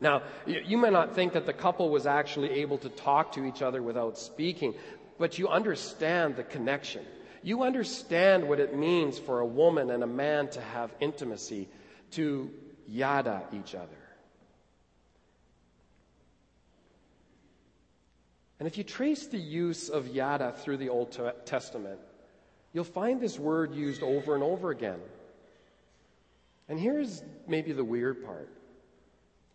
Now, 0.00 0.22
you 0.46 0.76
may 0.76 0.90
not 0.90 1.14
think 1.14 1.34
that 1.34 1.46
the 1.46 1.52
couple 1.52 1.88
was 1.88 2.06
actually 2.06 2.50
able 2.50 2.76
to 2.78 2.88
talk 2.88 3.32
to 3.32 3.44
each 3.44 3.62
other 3.62 3.80
without 3.80 4.18
speaking, 4.18 4.74
but 5.16 5.38
you 5.38 5.48
understand 5.48 6.36
the 6.36 6.42
connection. 6.42 7.04
You 7.42 7.62
understand 7.62 8.48
what 8.48 8.58
it 8.58 8.76
means 8.76 9.18
for 9.18 9.40
a 9.40 9.46
woman 9.46 9.90
and 9.90 10.02
a 10.02 10.08
man 10.08 10.48
to 10.50 10.60
have 10.60 10.92
intimacy, 11.00 11.68
to 12.12 12.50
yada 12.92 13.42
each 13.52 13.74
other. 13.74 13.88
And 18.58 18.68
if 18.68 18.78
you 18.78 18.84
trace 18.84 19.26
the 19.26 19.38
use 19.38 19.88
of 19.88 20.06
yada 20.06 20.54
through 20.56 20.76
the 20.76 20.90
Old 20.90 21.18
Testament, 21.46 21.98
you'll 22.72 22.84
find 22.84 23.20
this 23.20 23.38
word 23.38 23.74
used 23.74 24.02
over 24.02 24.34
and 24.34 24.44
over 24.44 24.70
again. 24.70 25.00
And 26.68 26.78
here's 26.78 27.22
maybe 27.48 27.72
the 27.72 27.84
weird 27.84 28.24
part 28.24 28.48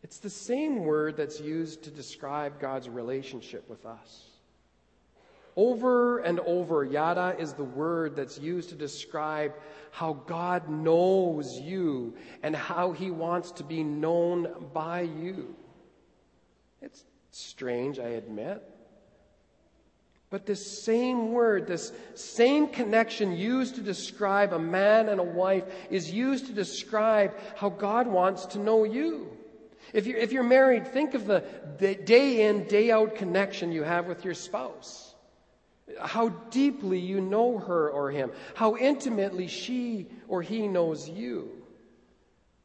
it's 0.04 0.19
the 0.19 0.30
same 0.30 0.80
word 0.80 1.17
that's 1.17 1.39
used 1.39 1.84
to 1.84 1.91
describe 1.91 2.60
God's 2.60 2.89
relationship 2.89 3.69
with 3.69 3.86
us. 3.86 4.27
Over 5.58 6.20
and 6.20 6.39
over, 6.41 6.84
yada 6.84 7.36
is 7.39 7.54
the 7.54 7.63
word 7.63 8.15
that's 8.15 8.38
used 8.38 8.70
to 8.70 8.76
describe 8.76 9.56
how 9.89 10.13
God 10.13 10.70
knows 10.70 11.52
you 11.60 12.13
and 12.43 12.56
how 12.56 12.91
he 12.91 13.10
wants 13.10 13.50
to 13.54 13.63
be 13.63 13.84
known 13.84 14.67
by 14.72 15.02
you. 15.02 15.56
It's 16.80 17.04
strange, 17.32 17.98
I 17.98 18.10
admit. 18.10 18.63
But 20.30 20.46
this 20.46 20.84
same 20.84 21.32
word, 21.32 21.65
this 21.65 21.91
same 22.13 22.67
connection 22.67 23.36
used 23.36 23.76
to 23.76 23.82
describe 23.82 24.54
a 24.54 24.60
man 24.60 25.10
and 25.10 25.20
a 25.20 25.24
wife, 25.24 25.63
is 25.89 26.12
used 26.12 26.46
to 26.48 26.54
describe 26.54 27.34
how 27.56 27.70
God 27.70 28.06
wants 28.06 28.46
to 28.48 28.60
know 28.60 28.84
you. 28.84 29.36
If 29.91 30.06
you're, 30.06 30.20
if 30.20 30.32
you're 30.32 30.43
married, 30.43 30.89
think 30.89 31.15
of 31.15 31.26
the, 31.26 31.43
day 31.80 32.48
in, 32.48 32.65
day 32.65 32.91
out 32.91 33.15
connection 33.15 33.72
you 33.72 33.82
have 33.82 34.06
with 34.06 34.24
your 34.24 34.36
spouse 34.36 35.15
how 36.02 36.30
deeply 36.30 37.00
you 37.00 37.21
know 37.21 37.58
her 37.58 37.89
or 37.89 38.12
him, 38.12 38.32
how 38.56 38.76
intimately 38.76 39.47
she 39.47 40.08
or 40.28 40.41
he 40.41 40.67
knows 40.67 41.08
you, 41.08 41.50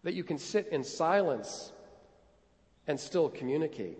that 0.02 0.14
you 0.14 0.24
can 0.24 0.38
sit 0.38 0.68
in 0.68 0.82
silence 0.82 1.72
and 2.86 2.98
still 2.98 3.28
communicate. 3.28 3.98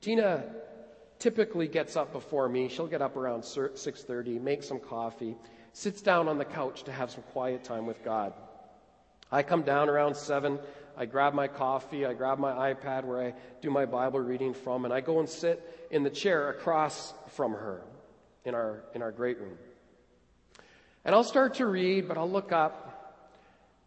Tina 0.00 0.44
typically 1.18 1.66
gets 1.66 1.96
up 1.96 2.12
before 2.12 2.48
me. 2.48 2.68
She'll 2.68 2.86
get 2.86 3.02
up 3.02 3.16
around 3.16 3.42
6:30, 3.42 4.40
make 4.40 4.62
some 4.62 4.78
coffee, 4.78 5.36
sits 5.72 6.00
down 6.00 6.28
on 6.28 6.38
the 6.38 6.44
couch 6.44 6.84
to 6.84 6.92
have 6.92 7.10
some 7.10 7.24
quiet 7.32 7.64
time 7.64 7.86
with 7.86 8.04
God. 8.04 8.32
I 9.30 9.42
come 9.42 9.62
down 9.62 9.88
around 9.88 10.16
7, 10.16 10.58
I 10.98 11.06
grab 11.06 11.32
my 11.32 11.46
coffee, 11.46 12.04
I 12.04 12.12
grab 12.12 12.40
my 12.40 12.74
iPad 12.74 13.04
where 13.04 13.22
I 13.22 13.34
do 13.62 13.70
my 13.70 13.86
Bible 13.86 14.18
reading 14.18 14.52
from, 14.52 14.84
and 14.84 14.92
I 14.92 15.00
go 15.00 15.20
and 15.20 15.28
sit 15.28 15.86
in 15.92 16.02
the 16.02 16.10
chair 16.10 16.50
across 16.50 17.14
from 17.28 17.52
her 17.52 17.82
in 18.44 18.52
our, 18.52 18.82
in 18.96 19.02
our 19.02 19.12
great 19.12 19.38
room. 19.38 19.56
And 21.04 21.14
I'll 21.14 21.22
start 21.22 21.54
to 21.54 21.66
read, 21.66 22.08
but 22.08 22.18
I'll 22.18 22.28
look 22.28 22.50
up, 22.50 23.16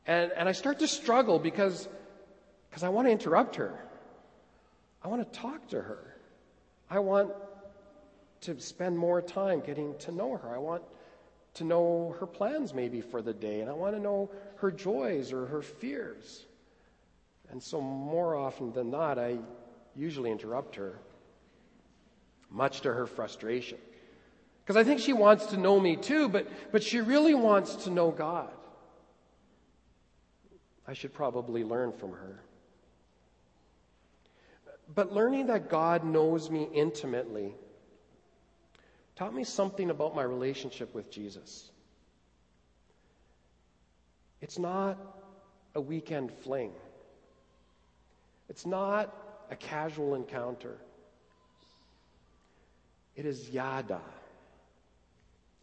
and, 0.08 0.32
and 0.32 0.48
I 0.48 0.54
start 0.54 0.80
to 0.80 0.88
struggle 0.88 1.38
because, 1.38 1.90
because 2.70 2.84
I 2.84 2.88
want 2.88 3.10
to 3.10 3.12
interrupt 3.12 3.58
her. 3.58 3.78
I 5.04 5.10
want 5.10 5.30
to 5.30 5.40
talk 5.40 5.68
to 5.72 5.82
her. 5.82 6.16
I 6.90 7.00
want 7.00 7.34
to 8.42 8.58
spend 8.62 8.98
more 8.98 9.22
time 9.22 9.60
getting 9.60 9.98
to 10.00 10.14
know 10.14 10.38
her. 10.38 10.56
I 10.56 10.60
want 10.60 10.84
to 11.56 11.66
know 11.66 12.16
her 12.22 12.26
plans 12.26 12.74
maybe 12.74 13.02
for 13.02 13.22
the 13.22 13.34
day, 13.34 13.60
and 13.60 13.70
I 13.70 13.74
want 13.74 13.96
to 13.98 14.02
know 14.02 14.32
her 14.60 14.72
joys 14.72 15.34
or 15.34 15.46
her 15.48 15.62
fears. 15.62 16.46
And 17.52 17.62
so, 17.62 17.82
more 17.82 18.36
often 18.36 18.72
than 18.72 18.90
not, 18.90 19.20
I 19.20 19.38
usually 19.96 20.32
interrupt 20.32 20.76
her, 20.78 21.00
much 22.50 22.82
to 22.82 22.94
her 22.94 23.06
frustration. 23.06 23.78
Because 24.64 24.78
I 24.78 24.84
think 24.84 25.02
she 25.02 25.12
wants 25.12 25.48
to 25.48 25.58
know 25.58 25.80
me 25.80 25.98
too, 25.98 26.30
but, 26.30 26.48
but 26.72 26.82
she 26.82 27.02
really 27.02 27.34
wants 27.34 27.76
to 27.84 27.90
know 27.90 28.12
God. 28.12 28.52
I 30.88 30.94
should 30.94 31.14
probably 31.14 31.64
learn 31.64 31.92
from 31.92 32.12
her. 32.12 32.42
But 34.94 35.14
learning 35.14 35.48
that 35.48 35.70
God 35.70 36.04
knows 36.04 36.50
me 36.50 36.68
intimately 36.74 37.56
taught 39.16 39.34
me 39.34 39.44
something 39.44 39.90
about 39.90 40.16
my 40.16 40.24
relationship 40.24 40.94
with 40.96 41.12
Jesus. 41.12 41.70
It's 44.42 44.58
not 44.58 44.98
a 45.76 45.82
weekend 45.82 46.32
fling. 46.32 46.72
It's 48.52 48.66
not 48.66 49.16
a 49.50 49.56
casual 49.56 50.14
encounter. 50.14 50.76
It 53.16 53.26
is 53.26 53.50
yada. 53.50 54.02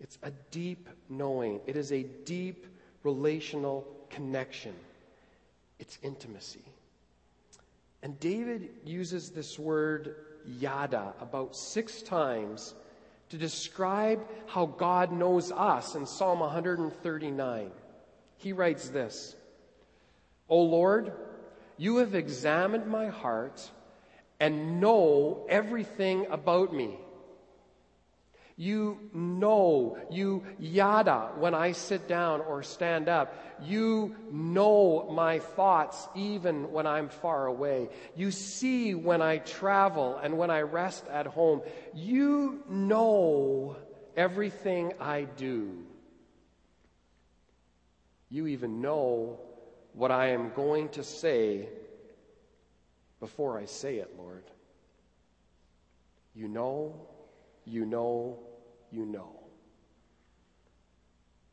It's 0.00 0.16
a 0.22 0.30
deep 0.50 0.88
knowing. 1.10 1.60
It 1.66 1.76
is 1.76 1.92
a 1.92 2.02
deep 2.02 2.64
relational 3.02 3.86
connection. 4.08 4.72
It's 5.78 5.98
intimacy. 6.02 6.64
And 8.02 8.18
David 8.20 8.70
uses 8.86 9.32
this 9.32 9.58
word 9.58 10.14
yada 10.46 11.12
about 11.20 11.56
six 11.56 12.00
times 12.00 12.74
to 13.28 13.36
describe 13.36 14.26
how 14.46 14.64
God 14.64 15.12
knows 15.12 15.52
us 15.52 15.94
in 15.94 16.06
Psalm 16.06 16.40
139. 16.40 17.70
He 18.38 18.54
writes 18.54 18.88
this 18.88 19.36
O 20.48 20.62
Lord, 20.62 21.12
you 21.78 21.98
have 21.98 22.14
examined 22.14 22.86
my 22.86 23.06
heart 23.06 23.70
and 24.40 24.80
know 24.80 25.46
everything 25.48 26.26
about 26.30 26.74
me. 26.74 26.98
You 28.56 28.98
know, 29.12 29.96
you 30.10 30.42
yada 30.58 31.30
when 31.38 31.54
I 31.54 31.70
sit 31.72 32.08
down 32.08 32.40
or 32.40 32.64
stand 32.64 33.08
up. 33.08 33.32
You 33.62 34.16
know 34.32 35.08
my 35.12 35.38
thoughts 35.38 36.08
even 36.16 36.72
when 36.72 36.84
I'm 36.84 37.08
far 37.08 37.46
away. 37.46 37.88
You 38.16 38.32
see 38.32 38.96
when 38.96 39.22
I 39.22 39.38
travel 39.38 40.18
and 40.20 40.36
when 40.36 40.50
I 40.50 40.62
rest 40.62 41.04
at 41.06 41.28
home. 41.28 41.62
You 41.94 42.64
know 42.68 43.76
everything 44.16 44.92
I 45.00 45.22
do. 45.22 45.84
You 48.28 48.48
even 48.48 48.80
know 48.80 49.38
what 49.98 50.12
I 50.12 50.28
am 50.28 50.52
going 50.54 50.88
to 50.90 51.02
say 51.02 51.68
before 53.18 53.58
I 53.58 53.64
say 53.64 53.96
it, 53.96 54.14
Lord. 54.16 54.44
You 56.36 56.46
know, 56.46 56.94
you 57.64 57.84
know, 57.84 58.38
you 58.92 59.04
know. 59.04 59.40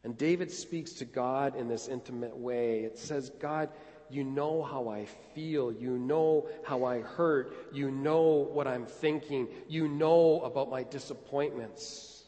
And 0.03 0.15
David 0.15 0.51
speaks 0.51 0.91
to 0.93 1.05
God 1.05 1.55
in 1.55 1.67
this 1.67 1.87
intimate 1.87 2.37
way. 2.37 2.81
It 2.81 2.99
says, 2.99 3.31
God, 3.39 3.69
you 4.11 4.23
know 4.23 4.61
how 4.61 4.89
I 4.89 5.07
feel. 5.33 5.71
You 5.71 5.97
know 5.97 6.47
how 6.63 6.83
I 6.83 7.01
hurt. 7.01 7.55
You 7.73 7.89
know 7.89 8.47
what 8.53 8.67
I'm 8.67 8.85
thinking. 8.85 9.47
You 9.67 9.87
know 9.87 10.41
about 10.41 10.69
my 10.69 10.83
disappointments. 10.83 12.25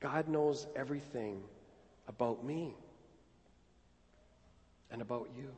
God 0.00 0.28
knows 0.28 0.66
everything 0.76 1.40
about 2.06 2.44
me 2.44 2.74
and 4.92 5.02
about 5.02 5.30
you. 5.36 5.48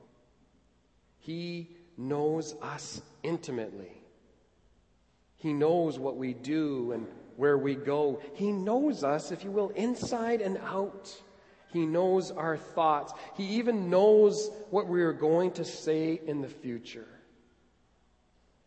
He 1.18 1.68
knows 1.98 2.54
us 2.62 3.02
intimately. 3.22 3.92
He 5.36 5.52
knows 5.52 5.98
what 5.98 6.16
we 6.16 6.32
do 6.32 6.92
and 6.92 7.06
where 7.36 7.58
we 7.58 7.74
go. 7.74 8.22
He 8.34 8.52
knows 8.52 9.04
us, 9.04 9.32
if 9.32 9.44
you 9.44 9.50
will, 9.50 9.70
inside 9.70 10.40
and 10.40 10.56
out. 10.58 11.14
He 11.72 11.84
knows 11.84 12.30
our 12.30 12.56
thoughts. 12.56 13.12
He 13.36 13.56
even 13.56 13.90
knows 13.90 14.50
what 14.70 14.86
we 14.86 15.02
are 15.02 15.12
going 15.12 15.50
to 15.52 15.64
say 15.64 16.20
in 16.26 16.40
the 16.40 16.48
future. 16.48 17.08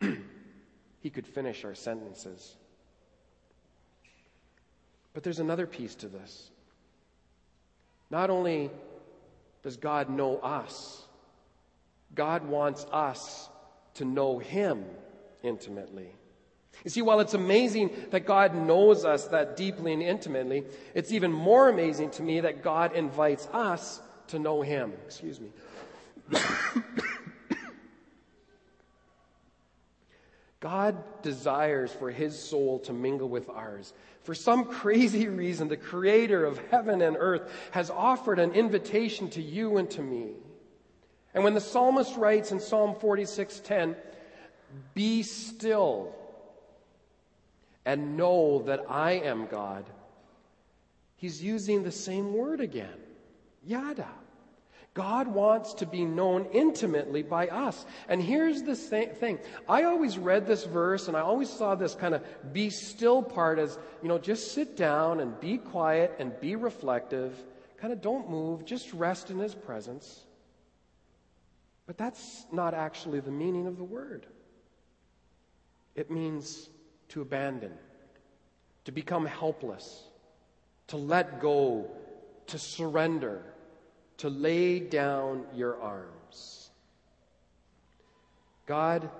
he 1.00 1.10
could 1.10 1.26
finish 1.26 1.64
our 1.64 1.74
sentences. 1.74 2.54
But 5.14 5.22
there's 5.22 5.40
another 5.40 5.66
piece 5.66 5.94
to 5.96 6.08
this. 6.08 6.50
Not 8.10 8.30
only 8.30 8.70
does 9.68 9.76
God 9.76 10.08
know 10.08 10.38
us, 10.38 11.04
God 12.14 12.48
wants 12.48 12.86
us 12.90 13.50
to 13.96 14.06
know 14.06 14.38
Him 14.38 14.82
intimately. 15.42 16.08
You 16.84 16.90
see, 16.90 17.02
while 17.02 17.20
it's 17.20 17.34
amazing 17.34 17.90
that 18.12 18.24
God 18.24 18.54
knows 18.54 19.04
us 19.04 19.26
that 19.26 19.58
deeply 19.58 19.92
and 19.92 20.02
intimately, 20.02 20.64
it's 20.94 21.12
even 21.12 21.30
more 21.30 21.68
amazing 21.68 22.12
to 22.12 22.22
me 22.22 22.40
that 22.40 22.62
God 22.62 22.94
invites 22.96 23.46
us 23.52 24.00
to 24.28 24.38
know 24.38 24.62
Him. 24.62 24.94
Excuse 25.04 25.38
me. 25.38 25.50
God 30.68 31.22
desires 31.22 31.90
for 31.90 32.10
His 32.10 32.38
soul 32.38 32.80
to 32.80 32.92
mingle 32.92 33.28
with 33.30 33.48
ours. 33.48 33.94
For 34.24 34.34
some 34.34 34.66
crazy 34.66 35.26
reason, 35.42 35.68
the 35.68 35.78
Creator 35.78 36.44
of 36.44 36.60
heaven 36.70 37.00
and 37.00 37.16
earth 37.18 37.50
has 37.70 37.88
offered 37.88 38.38
an 38.38 38.52
invitation 38.52 39.30
to 39.30 39.40
you 39.40 39.78
and 39.78 39.90
to 39.92 40.02
me. 40.02 40.32
And 41.32 41.42
when 41.42 41.54
the 41.54 41.60
psalmist 41.62 42.16
writes 42.18 42.52
in 42.52 42.60
Psalm 42.60 42.96
46:10, 42.96 43.96
"Be 44.92 45.22
still 45.22 46.14
and 47.86 48.18
know 48.18 48.64
that 48.64 48.84
I 48.90 49.12
am 49.12 49.46
God. 49.46 49.86
He's 51.16 51.42
using 51.42 51.82
the 51.82 51.90
same 51.90 52.34
word 52.34 52.60
again. 52.60 53.00
Yada. 53.64 54.10
God 54.98 55.28
wants 55.28 55.74
to 55.74 55.86
be 55.86 56.04
known 56.04 56.46
intimately 56.46 57.22
by 57.22 57.46
us. 57.46 57.86
And 58.08 58.20
here's 58.20 58.64
the 58.64 58.74
thing. 58.74 59.38
I 59.68 59.84
always 59.84 60.18
read 60.18 60.44
this 60.44 60.64
verse 60.64 61.06
and 61.06 61.16
I 61.16 61.20
always 61.20 61.48
saw 61.48 61.76
this 61.76 61.94
kind 61.94 62.16
of 62.16 62.52
be 62.52 62.68
still 62.68 63.22
part 63.22 63.60
as, 63.60 63.78
you 64.02 64.08
know, 64.08 64.18
just 64.18 64.56
sit 64.56 64.76
down 64.76 65.20
and 65.20 65.38
be 65.38 65.56
quiet 65.56 66.16
and 66.18 66.32
be 66.40 66.56
reflective. 66.56 67.32
Kind 67.76 67.92
of 67.92 68.00
don't 68.00 68.28
move, 68.28 68.64
just 68.64 68.92
rest 68.92 69.30
in 69.30 69.38
His 69.38 69.54
presence. 69.54 70.24
But 71.86 71.96
that's 71.96 72.44
not 72.50 72.74
actually 72.74 73.20
the 73.20 73.30
meaning 73.30 73.68
of 73.68 73.76
the 73.76 73.84
word. 73.84 74.26
It 75.94 76.10
means 76.10 76.68
to 77.10 77.22
abandon, 77.22 77.70
to 78.84 78.90
become 78.90 79.26
helpless, 79.26 80.02
to 80.88 80.96
let 80.96 81.40
go, 81.40 81.88
to 82.48 82.58
surrender, 82.58 83.44
to 84.18 84.28
lay 84.28 84.80
down 84.80 85.44
your 85.54 85.80
arms. 85.80 86.70
God 88.66 89.10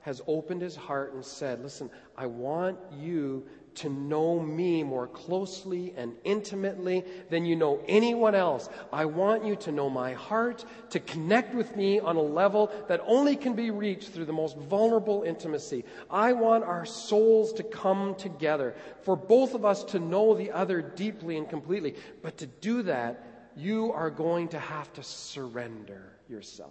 has 0.00 0.20
opened 0.26 0.62
his 0.62 0.76
heart 0.76 1.14
and 1.14 1.24
said, 1.24 1.62
Listen, 1.62 1.90
I 2.16 2.26
want 2.26 2.78
you 2.98 3.46
to 3.76 3.88
know 3.88 4.38
me 4.38 4.82
more 4.84 5.08
closely 5.08 5.92
and 5.96 6.12
intimately 6.22 7.04
than 7.30 7.44
you 7.44 7.56
know 7.56 7.80
anyone 7.88 8.34
else. 8.34 8.68
I 8.92 9.04
want 9.06 9.44
you 9.44 9.56
to 9.56 9.72
know 9.72 9.90
my 9.90 10.12
heart, 10.12 10.64
to 10.90 11.00
connect 11.00 11.54
with 11.54 11.74
me 11.74 11.98
on 11.98 12.16
a 12.16 12.22
level 12.22 12.70
that 12.88 13.00
only 13.06 13.34
can 13.34 13.54
be 13.54 13.70
reached 13.70 14.10
through 14.10 14.26
the 14.26 14.32
most 14.32 14.56
vulnerable 14.56 15.22
intimacy. 15.22 15.84
I 16.08 16.34
want 16.34 16.64
our 16.64 16.86
souls 16.86 17.52
to 17.54 17.62
come 17.62 18.14
together, 18.14 18.74
for 19.02 19.16
both 19.16 19.54
of 19.54 19.64
us 19.64 19.82
to 19.84 19.98
know 19.98 20.34
the 20.34 20.52
other 20.52 20.80
deeply 20.80 21.36
and 21.36 21.48
completely. 21.48 21.96
But 22.22 22.38
to 22.38 22.46
do 22.46 22.82
that, 22.82 23.33
you 23.56 23.92
are 23.92 24.10
going 24.10 24.48
to 24.48 24.58
have 24.58 24.92
to 24.94 25.02
surrender 25.02 26.12
yourself, 26.28 26.70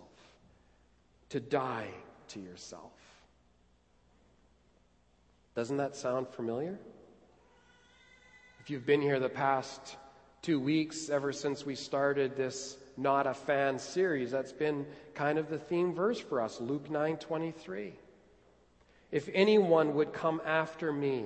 to 1.30 1.40
die 1.40 1.90
to 2.30 2.40
yourself. 2.40 2.92
Doesn't 5.56 5.78
that 5.78 5.96
sound 5.96 6.28
familiar? 6.30 6.78
If 8.60 8.70
you've 8.70 8.86
been 8.86 9.02
here 9.02 9.20
the 9.20 9.30
past 9.30 9.98
two 10.42 10.60
weeks, 10.60 11.10
ever 11.10 11.32
since 11.32 11.66
we 11.66 11.76
started 11.76 12.36
this 12.36 12.78
Not 12.98 13.28
a 13.28 13.34
Fan 13.34 13.78
series, 13.78 14.32
that's 14.32 14.52
been 14.52 14.86
kind 15.14 15.38
of 15.38 15.50
the 15.50 15.60
theme 15.60 15.94
verse 15.94 16.20
for 16.20 16.42
us, 16.42 16.60
Luke 16.60 16.90
9 16.90 17.18
23. 17.18 17.94
If 19.12 19.30
anyone 19.34 19.94
would 19.94 20.12
come 20.12 20.42
after 20.44 20.92
me, 20.92 21.26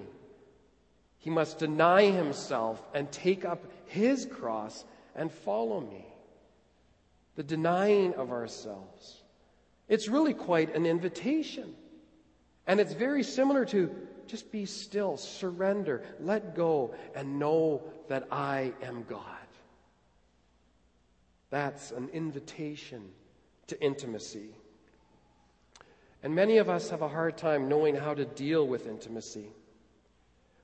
he 1.20 1.30
must 1.30 1.58
deny 1.58 2.12
himself 2.12 2.82
and 2.94 3.10
take 3.12 3.46
up 3.46 3.64
his 3.86 4.26
cross 4.26 4.84
and 5.18 5.32
follow 5.32 5.82
me. 5.82 6.06
The 7.36 7.44
denying 7.44 8.14
of 8.14 8.32
ourselves. 8.32 9.22
It's 9.90 10.08
really 10.08 10.34
quite 10.34 10.76
an 10.76 10.86
invitation. 10.86 11.76
And 12.66 12.80
it's 12.80 12.94
very 12.94 13.24
similar 13.24 13.66
to 13.66 13.94
just 14.28 14.52
be 14.52 14.66
still, 14.66 15.18
surrender, 15.18 16.04
let 16.20 16.56
go, 16.56 16.94
and 17.16 17.40
know 17.40 17.82
that 18.10 18.28
I 18.32 18.74
am 18.84 19.06
God. 19.10 19.24
That's 21.50 21.92
an 21.92 22.10
invitation 22.10 23.10
to 23.68 23.82
intimacy. 23.82 24.50
And 26.24 26.36
many 26.36 26.58
of 26.58 26.70
us 26.70 26.90
have 26.90 27.02
a 27.02 27.08
hard 27.08 27.38
time 27.38 27.70
knowing 27.70 27.96
how 27.96 28.14
to 28.14 28.26
deal 28.26 28.68
with 28.68 28.88
intimacy. 28.88 29.48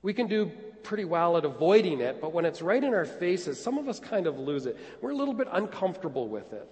We 0.04 0.12
can 0.12 0.26
do 0.26 0.52
pretty 0.82 1.06
well 1.06 1.38
at 1.38 1.46
avoiding 1.46 2.02
it, 2.02 2.20
but 2.20 2.34
when 2.34 2.44
it's 2.44 2.60
right 2.60 2.84
in 2.84 2.92
our 2.92 3.06
faces, 3.06 3.58
some 3.58 3.78
of 3.78 3.88
us 3.88 3.98
kind 3.98 4.26
of 4.26 4.38
lose 4.38 4.66
it. 4.66 4.76
We're 5.00 5.12
a 5.12 5.16
little 5.16 5.32
bit 5.32 5.48
uncomfortable 5.50 6.28
with 6.28 6.52
it. 6.52 6.68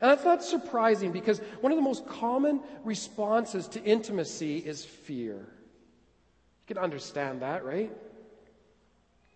And 0.00 0.10
that's 0.10 0.24
not 0.24 0.42
surprising 0.42 1.12
because 1.12 1.40
one 1.60 1.72
of 1.72 1.76
the 1.76 1.82
most 1.82 2.06
common 2.06 2.62
responses 2.82 3.68
to 3.68 3.84
intimacy 3.84 4.56
is 4.56 4.82
fear. 4.82 5.34
You 5.34 6.74
can 6.74 6.78
understand 6.78 7.42
that, 7.42 7.66
right? 7.66 7.92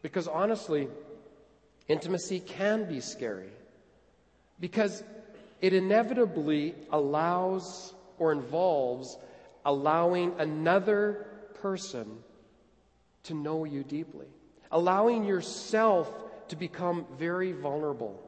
Because 0.00 0.26
honestly, 0.26 0.88
intimacy 1.86 2.40
can 2.40 2.88
be 2.88 3.00
scary 3.00 3.50
because 4.58 5.04
it 5.60 5.74
inevitably 5.74 6.74
allows 6.90 7.92
or 8.18 8.32
involves 8.32 9.18
allowing 9.66 10.32
another 10.38 11.26
person 11.60 12.22
to 13.24 13.34
know 13.34 13.64
you 13.64 13.82
deeply, 13.84 14.26
allowing 14.70 15.24
yourself 15.24 16.12
to 16.48 16.56
become 16.56 17.06
very 17.18 17.52
vulnerable. 17.52 18.24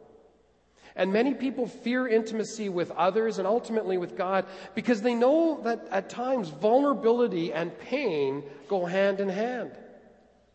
And 0.97 1.13
many 1.13 1.35
people 1.35 1.67
fear 1.67 2.09
intimacy 2.09 2.69
with 2.69 2.91
others 2.93 3.39
and 3.39 3.47
ultimately 3.47 3.97
with 3.97 4.17
God 4.17 4.47
because 4.75 5.03
they 5.03 5.15
know 5.15 5.61
that 5.63 5.87
at 5.91 6.11
times 6.11 6.49
vulnerability 6.49 7.53
and 7.53 7.77
pain 7.79 8.43
go 8.69 8.85
hand 8.85 9.21
in 9.21 9.29
hand. 9.29 9.73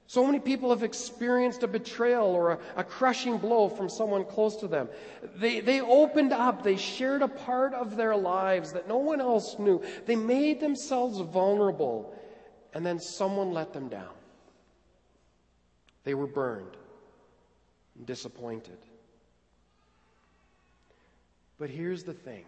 So 0.07 0.23
many 0.23 0.39
people 0.39 0.69
have 0.69 0.83
experienced 0.83 1.63
a 1.63 1.67
betrayal 1.67 2.27
or 2.27 2.51
a, 2.51 2.59
a, 2.75 2.83
crushing 2.83 3.39
blow 3.39 3.69
from 3.69 3.89
someone 3.89 4.23
close 4.23 4.55
to 4.57 4.67
them. 4.67 4.87
They, 5.35 5.61
they 5.61 5.81
opened 5.81 6.31
up, 6.31 6.63
they 6.63 6.77
shared 6.77 7.23
a 7.23 7.27
part 7.27 7.73
of 7.73 7.95
their 7.95 8.15
lives 8.15 8.73
that 8.73 8.87
no 8.87 8.97
one 8.97 9.19
else 9.19 9.57
knew. 9.57 9.81
They 10.05 10.15
made 10.15 10.59
themselves 10.59 11.19
vulnerable, 11.19 12.13
and 12.71 12.85
then 12.85 12.99
someone 12.99 13.51
let 13.51 13.73
them 13.73 13.89
down. 13.89 14.13
They 16.05 16.13
were 16.13 16.27
burned, 16.27 16.77
and 17.97 18.05
disappointed. 18.05 18.77
But 21.57 21.69
here's 21.69 22.03
the 22.03 22.13
thing 22.13 22.45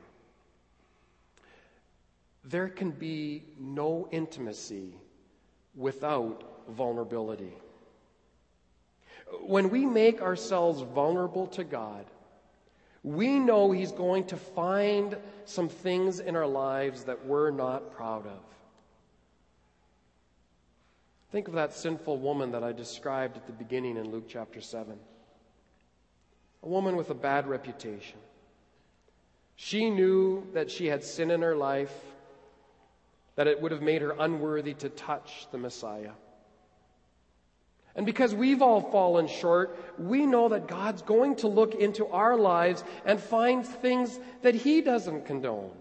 there 2.43 2.69
can 2.69 2.91
be 2.91 3.43
no 3.59 4.07
intimacy 4.11 4.93
without 5.75 6.43
vulnerability. 6.69 7.53
When 9.41 9.69
we 9.69 9.85
make 9.85 10.21
ourselves 10.21 10.81
vulnerable 10.81 11.47
to 11.47 11.65
God, 11.65 12.05
we 13.03 13.39
know 13.39 13.71
He's 13.71 13.91
going 13.91 14.25
to 14.27 14.37
find 14.37 15.17
some 15.45 15.67
things 15.67 16.19
in 16.19 16.35
our 16.35 16.47
lives 16.47 17.03
that 17.05 17.25
we're 17.25 17.51
not 17.51 17.91
proud 17.91 18.25
of. 18.25 18.39
Think 21.31 21.47
of 21.47 21.55
that 21.55 21.73
sinful 21.73 22.17
woman 22.19 22.51
that 22.51 22.63
I 22.63 22.71
described 22.71 23.35
at 23.35 23.45
the 23.47 23.53
beginning 23.53 23.97
in 23.97 24.11
Luke 24.11 24.25
chapter 24.29 24.61
7. 24.61 24.97
A 26.63 26.67
woman 26.67 26.95
with 26.95 27.09
a 27.09 27.15
bad 27.15 27.47
reputation. 27.47 28.17
She 29.55 29.89
knew 29.89 30.47
that 30.53 30.71
she 30.71 30.85
had 30.85 31.03
sin 31.03 31.31
in 31.31 31.41
her 31.41 31.55
life, 31.55 31.93
that 33.35 33.47
it 33.47 33.61
would 33.61 33.71
have 33.71 33.81
made 33.81 34.01
her 34.01 34.15
unworthy 34.17 34.73
to 34.75 34.89
touch 34.89 35.47
the 35.51 35.57
Messiah. 35.57 36.11
And 37.95 38.05
because 38.05 38.33
we've 38.33 38.61
all 38.61 38.79
fallen 38.79 39.27
short, 39.27 39.75
we 39.97 40.25
know 40.25 40.49
that 40.49 40.67
God's 40.67 41.01
going 41.01 41.35
to 41.37 41.47
look 41.47 41.75
into 41.75 42.05
our 42.07 42.37
lives 42.37 42.83
and 43.05 43.19
find 43.19 43.65
things 43.65 44.19
that 44.43 44.55
He 44.55 44.81
doesn't 44.81 45.25
condone. 45.25 45.71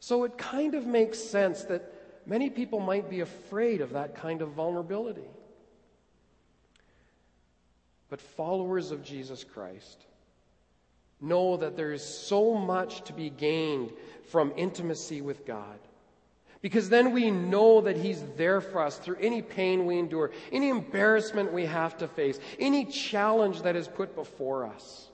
So 0.00 0.24
it 0.24 0.38
kind 0.38 0.74
of 0.74 0.86
makes 0.86 1.18
sense 1.18 1.64
that 1.64 1.92
many 2.28 2.50
people 2.50 2.78
might 2.78 3.10
be 3.10 3.20
afraid 3.20 3.80
of 3.80 3.94
that 3.94 4.14
kind 4.14 4.42
of 4.42 4.50
vulnerability. 4.50 5.28
But 8.10 8.20
followers 8.20 8.90
of 8.90 9.02
Jesus 9.02 9.44
Christ 9.44 10.04
know 11.20 11.56
that 11.56 11.76
there 11.76 11.92
is 11.92 12.04
so 12.04 12.54
much 12.54 13.02
to 13.04 13.12
be 13.12 13.30
gained 13.30 13.92
from 14.30 14.52
intimacy 14.56 15.20
with 15.20 15.46
God. 15.46 15.78
Because 16.60 16.88
then 16.88 17.12
we 17.12 17.30
know 17.30 17.80
that 17.82 17.96
He's 17.96 18.22
there 18.36 18.60
for 18.60 18.82
us 18.82 18.98
through 18.98 19.16
any 19.20 19.42
pain 19.42 19.86
we 19.86 19.98
endure, 19.98 20.32
any 20.50 20.70
embarrassment 20.70 21.52
we 21.52 21.66
have 21.66 21.96
to 21.98 22.08
face, 22.08 22.38
any 22.58 22.84
challenge 22.84 23.62
that 23.62 23.76
is 23.76 23.86
put 23.86 24.14
before 24.14 24.66
us. 24.66 25.07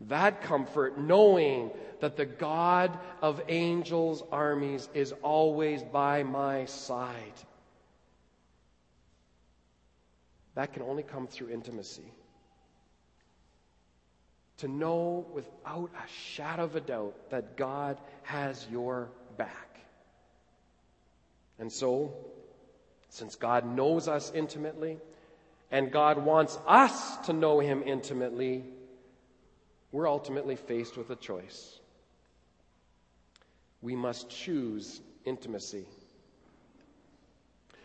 That 0.00 0.42
comfort, 0.42 0.98
knowing 0.98 1.70
that 2.00 2.16
the 2.16 2.26
God 2.26 2.98
of 3.22 3.40
angels' 3.48 4.22
armies 4.32 4.88
is 4.92 5.12
always 5.22 5.82
by 5.82 6.22
my 6.22 6.64
side. 6.64 7.40
That 10.54 10.72
can 10.72 10.82
only 10.82 11.02
come 11.02 11.26
through 11.26 11.50
intimacy. 11.50 12.12
To 14.58 14.68
know 14.68 15.26
without 15.32 15.90
a 15.94 16.08
shadow 16.08 16.64
of 16.64 16.76
a 16.76 16.80
doubt 16.80 17.30
that 17.30 17.56
God 17.56 17.98
has 18.22 18.66
your 18.70 19.08
back. 19.36 19.80
And 21.58 21.72
so, 21.72 22.14
since 23.08 23.36
God 23.36 23.64
knows 23.64 24.08
us 24.08 24.32
intimately, 24.34 24.98
and 25.70 25.90
God 25.90 26.24
wants 26.24 26.58
us 26.66 27.16
to 27.26 27.32
know 27.32 27.58
Him 27.60 27.82
intimately, 27.84 28.64
we're 29.94 30.08
ultimately 30.08 30.56
faced 30.56 30.96
with 30.96 31.08
a 31.10 31.14
choice. 31.14 31.78
We 33.80 33.94
must 33.94 34.28
choose 34.28 35.00
intimacy. 35.24 35.86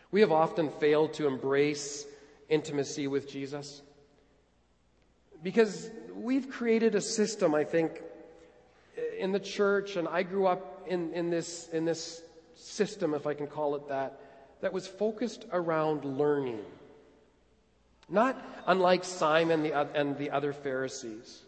We 0.09 0.21
have 0.21 0.31
often 0.31 0.71
failed 0.71 1.13
to 1.13 1.27
embrace 1.27 2.07
intimacy 2.49 3.05
with 3.05 3.29
Jesus 3.29 3.83
because 5.43 5.91
we've 6.15 6.49
created 6.49 6.95
a 6.95 7.01
system, 7.01 7.53
I 7.53 7.63
think, 7.63 8.01
in 9.19 9.31
the 9.31 9.39
church, 9.39 9.95
and 9.95 10.07
I 10.07 10.23
grew 10.23 10.47
up 10.47 10.87
in, 10.87 11.13
in, 11.13 11.29
this, 11.29 11.69
in 11.71 11.85
this 11.85 12.23
system, 12.55 13.13
if 13.13 13.27
I 13.27 13.35
can 13.35 13.45
call 13.45 13.75
it 13.75 13.87
that, 13.89 14.19
that 14.61 14.73
was 14.73 14.87
focused 14.87 15.45
around 15.51 16.05
learning. 16.05 16.65
Not 18.09 18.35
unlike 18.65 19.03
Simon 19.03 19.63
and 19.67 20.17
the 20.17 20.31
other 20.31 20.53
Pharisees. 20.53 21.43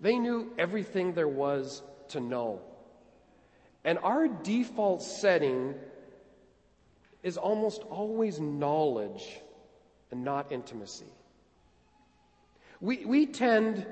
They 0.00 0.18
knew 0.18 0.52
everything 0.58 1.14
there 1.14 1.28
was 1.28 1.82
to 2.08 2.20
know. 2.20 2.60
And 3.84 3.98
our 3.98 4.28
default 4.28 5.02
setting 5.02 5.74
is 7.22 7.36
almost 7.36 7.82
always 7.82 8.40
knowledge 8.40 9.40
and 10.10 10.24
not 10.24 10.52
intimacy. 10.52 11.06
We, 12.80 13.04
we 13.04 13.26
tend 13.26 13.86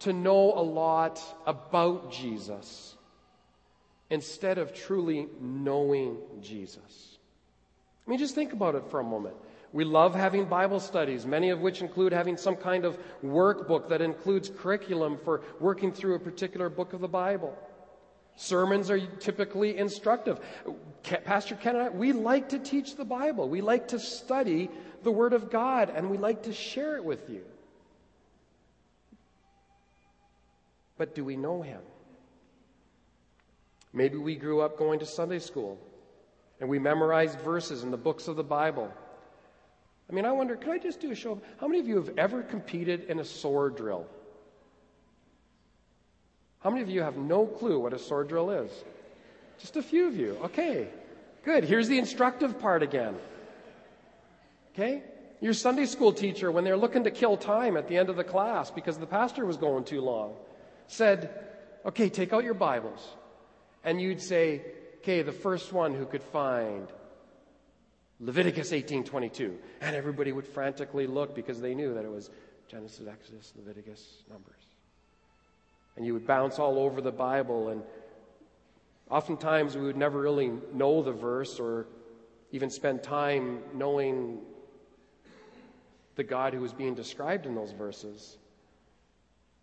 to 0.00 0.12
know 0.12 0.52
a 0.54 0.62
lot 0.62 1.22
about 1.46 2.12
Jesus 2.12 2.96
instead 4.08 4.58
of 4.58 4.74
truly 4.74 5.28
knowing 5.40 6.18
Jesus. 6.40 7.18
I 8.06 8.10
mean, 8.10 8.18
just 8.18 8.34
think 8.34 8.52
about 8.52 8.74
it 8.74 8.84
for 8.90 9.00
a 9.00 9.04
moment. 9.04 9.36
We 9.72 9.84
love 9.84 10.14
having 10.14 10.46
Bible 10.46 10.80
studies, 10.80 11.26
many 11.26 11.50
of 11.50 11.60
which 11.60 11.80
include 11.80 12.12
having 12.12 12.36
some 12.36 12.56
kind 12.56 12.84
of 12.84 12.98
workbook 13.24 13.88
that 13.88 14.00
includes 14.00 14.50
curriculum 14.50 15.18
for 15.24 15.42
working 15.60 15.92
through 15.92 16.16
a 16.16 16.18
particular 16.18 16.68
book 16.68 16.92
of 16.92 17.00
the 17.00 17.08
Bible. 17.08 17.56
Sermons 18.36 18.90
are 18.90 18.98
typically 18.98 19.76
instructive. 19.76 20.40
Pastor 21.24 21.54
Ken 21.54 21.76
and 21.76 21.84
I, 21.84 21.88
we 21.90 22.12
like 22.12 22.48
to 22.48 22.58
teach 22.58 22.96
the 22.96 23.04
Bible. 23.04 23.48
We 23.48 23.60
like 23.60 23.88
to 23.88 24.00
study 24.00 24.70
the 25.02 25.10
Word 25.10 25.32
of 25.32 25.50
God, 25.50 25.92
and 25.94 26.10
we 26.10 26.18
like 26.18 26.44
to 26.44 26.52
share 26.52 26.96
it 26.96 27.04
with 27.04 27.28
you. 27.30 27.42
But 30.98 31.14
do 31.14 31.24
we 31.24 31.36
know 31.36 31.62
Him? 31.62 31.80
Maybe 33.92 34.16
we 34.16 34.36
grew 34.36 34.60
up 34.60 34.78
going 34.78 35.00
to 35.00 35.06
Sunday 35.06 35.38
school 35.38 35.78
and 36.60 36.68
we 36.68 36.78
memorized 36.78 37.40
verses 37.40 37.82
in 37.82 37.90
the 37.90 37.96
books 37.96 38.28
of 38.28 38.36
the 38.36 38.44
Bible. 38.44 38.92
I 40.10 40.12
mean, 40.12 40.24
I 40.24 40.32
wonder, 40.32 40.56
could 40.56 40.70
I 40.70 40.78
just 40.78 41.00
do 41.00 41.12
a 41.12 41.14
show 41.14 41.40
how 41.60 41.68
many 41.68 41.78
of 41.78 41.86
you 41.86 41.96
have 41.96 42.10
ever 42.18 42.42
competed 42.42 43.04
in 43.04 43.20
a 43.20 43.24
sword 43.24 43.76
drill? 43.76 44.06
How 46.60 46.70
many 46.70 46.82
of 46.82 46.90
you 46.90 47.02
have 47.02 47.16
no 47.16 47.46
clue 47.46 47.78
what 47.78 47.92
a 47.92 47.98
sword 47.98 48.28
drill 48.28 48.50
is? 48.50 48.72
Just 49.58 49.76
a 49.76 49.82
few 49.82 50.08
of 50.08 50.16
you. 50.16 50.36
Okay, 50.44 50.88
good. 51.44 51.64
Here's 51.64 51.86
the 51.86 51.98
instructive 51.98 52.58
part 52.58 52.82
again. 52.82 53.14
Okay? 54.74 55.04
Your 55.40 55.54
Sunday 55.54 55.86
school 55.86 56.12
teacher, 56.12 56.50
when 56.50 56.64
they're 56.64 56.76
looking 56.76 57.04
to 57.04 57.10
kill 57.10 57.36
time 57.36 57.76
at 57.76 57.88
the 57.88 57.96
end 57.96 58.08
of 58.08 58.16
the 58.16 58.24
class 58.24 58.70
because 58.70 58.98
the 58.98 59.06
pastor 59.06 59.46
was 59.46 59.56
going 59.56 59.84
too 59.84 60.00
long, 60.00 60.34
said, 60.86 61.30
Okay, 61.86 62.08
take 62.08 62.32
out 62.32 62.44
your 62.44 62.54
Bibles 62.54 63.06
and 63.84 64.00
you'd 64.00 64.20
say, 64.20 64.62
okay, 64.98 65.22
the 65.22 65.32
first 65.32 65.72
one 65.72 65.94
who 65.94 66.04
could 66.04 66.22
find 66.22 66.88
Leviticus 68.20 68.72
18:22, 68.72 69.56
and 69.80 69.96
everybody 69.96 70.30
would 70.30 70.46
frantically 70.46 71.06
look 71.06 71.34
because 71.34 71.60
they 71.60 71.74
knew 71.74 71.94
that 71.94 72.04
it 72.04 72.10
was 72.10 72.30
Genesis, 72.68 73.06
Exodus, 73.08 73.52
Leviticus, 73.56 74.22
Numbers. 74.28 74.62
And 75.96 76.04
you 76.04 76.12
would 76.12 76.26
bounce 76.26 76.58
all 76.58 76.78
over 76.78 77.00
the 77.00 77.10
Bible, 77.10 77.68
and 77.68 77.82
oftentimes 79.08 79.76
we 79.76 79.82
would 79.82 79.96
never 79.96 80.20
really 80.20 80.52
know 80.72 81.02
the 81.02 81.12
verse 81.12 81.58
or 81.58 81.86
even 82.52 82.68
spend 82.68 83.02
time 83.02 83.60
knowing 83.74 84.40
the 86.16 86.24
God 86.24 86.52
who 86.52 86.60
was 86.60 86.72
being 86.72 86.94
described 86.94 87.46
in 87.46 87.54
those 87.54 87.72
verses. 87.72 88.36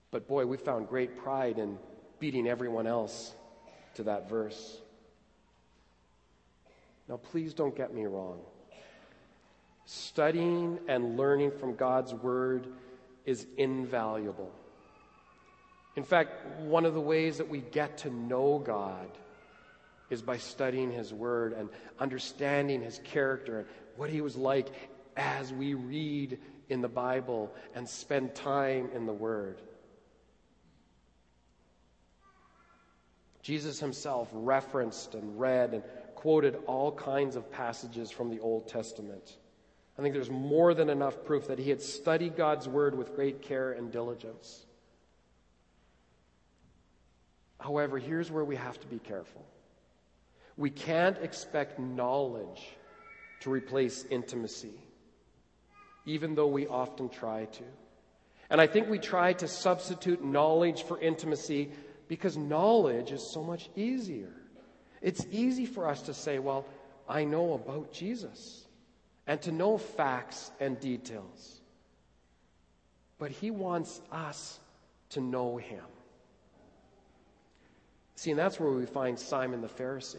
But 0.10 0.28
boy, 0.28 0.46
we 0.46 0.58
found 0.58 0.88
great 0.88 1.17
pride 1.17 1.60
in 1.60 1.78
beating 2.20 2.48
everyone 2.48 2.88
else 2.88 3.36
to 3.96 4.04
that 4.04 4.30
verse. 4.30 4.82
Now, 7.08 7.17
please 7.17 7.54
don't 7.54 7.76
get 7.76 7.93
me 7.93 8.06
wrong. 8.06 8.39
Studying 9.86 10.80
and 10.88 11.17
learning 11.17 11.52
from 11.52 11.76
God's 11.76 12.13
Word 12.13 12.67
is 13.26 13.48
invaluable. 13.58 14.52
In 15.95 16.03
fact, 16.03 16.60
one 16.60 16.86
of 16.86 16.93
the 16.93 17.01
ways 17.01 17.38
that 17.38 17.47
we 17.47 17.60
get 17.60 17.99
to 17.99 18.10
know 18.10 18.60
God 18.60 19.08
is 20.10 20.22
by 20.22 20.38
studying 20.38 20.91
His 20.91 21.14
Word 21.14 21.53
and 21.53 21.70
understanding 21.99 22.82
His 22.82 22.99
character 23.03 23.60
and 23.60 23.68
what 23.95 24.10
He 24.10 24.22
was 24.22 24.36
like 24.36 24.68
as 25.16 25.53
we 25.53 25.74
read 25.74 26.38
in 26.70 26.82
the 26.82 26.88
Bible 26.89 27.53
and 27.74 27.88
spend 27.88 28.36
time 28.36 28.89
in 28.93 29.05
the 29.05 29.14
Word. 29.14 29.62
Jesus 33.41 33.80
himself 33.80 34.28
referenced 34.34 35.16
and 35.16 35.39
read 35.39 35.74
and 35.74 35.84
quoted 36.18 36.57
all 36.65 36.91
kinds 36.91 37.36
of 37.36 37.51
passages 37.51 38.09
from 38.09 38.32
the 38.32 38.39
Old 38.39 38.68
Testament. 38.68 39.38
I 39.99 40.01
think 40.01 40.15
there's 40.15 40.32
more 40.32 40.74
than 40.74 40.89
enough 40.89 41.24
proof 41.24 41.45
that 41.47 41.59
he 41.59 41.70
had 41.70 41.80
studied 41.80 42.36
God's 42.36 42.68
word 42.68 42.97
with 42.97 43.15
great 43.15 43.43
care 43.43 43.74
and 43.74 43.91
diligence. 43.91 44.65
However, 47.59 47.99
here's 47.99 48.32
where 48.32 48.43
we 48.43 48.55
have 48.55 48.80
to 48.80 48.88
be 48.88 48.97
careful. 48.97 49.45
We 50.57 50.72
can't 50.72 51.20
expect 51.20 51.78
knowledge 51.78 52.68
to 53.41 53.51
replace 53.51 54.03
intimacy, 54.05 54.74
even 56.07 56.34
though 56.34 56.47
we 56.47 56.65
often 56.65 57.09
try 57.09 57.45
to. 57.45 57.63
And 58.49 58.59
I 58.59 58.65
think 58.65 58.89
we 58.89 58.97
try 58.97 59.34
to 59.34 59.47
substitute 59.47 60.26
knowledge 60.26 60.82
for 60.82 60.99
intimacy 60.99 61.70
because 62.07 62.38
knowledge 62.38 63.11
is 63.11 63.22
so 63.22 63.43
much 63.43 63.70
easier. 63.76 64.34
It's 65.02 65.26
easy 65.32 65.66
for 65.66 65.88
us 65.88 66.02
to 66.04 66.14
say, 66.14 66.39
well, 66.39 66.66
I 67.08 67.24
know 67.24 67.54
about 67.54 67.93
Jesus 67.93 68.66
and 69.28 69.41
to 69.41 69.52
know 69.52 69.78
facts 69.78 70.52
and 70.60 70.80
details. 70.80 71.62
But 73.20 73.32
he 73.32 73.52
wants 73.52 74.02
us 74.12 74.60
to 75.10 75.22
know 75.22 75.58
him. 75.58 75.84
See, 78.16 78.32
and 78.32 78.39
that's 78.39 78.60
where 78.60 78.72
we 78.72 78.86
find 78.86 79.18
Simon 79.20 79.62
the 79.62 79.68
Pharisee. 79.68 80.18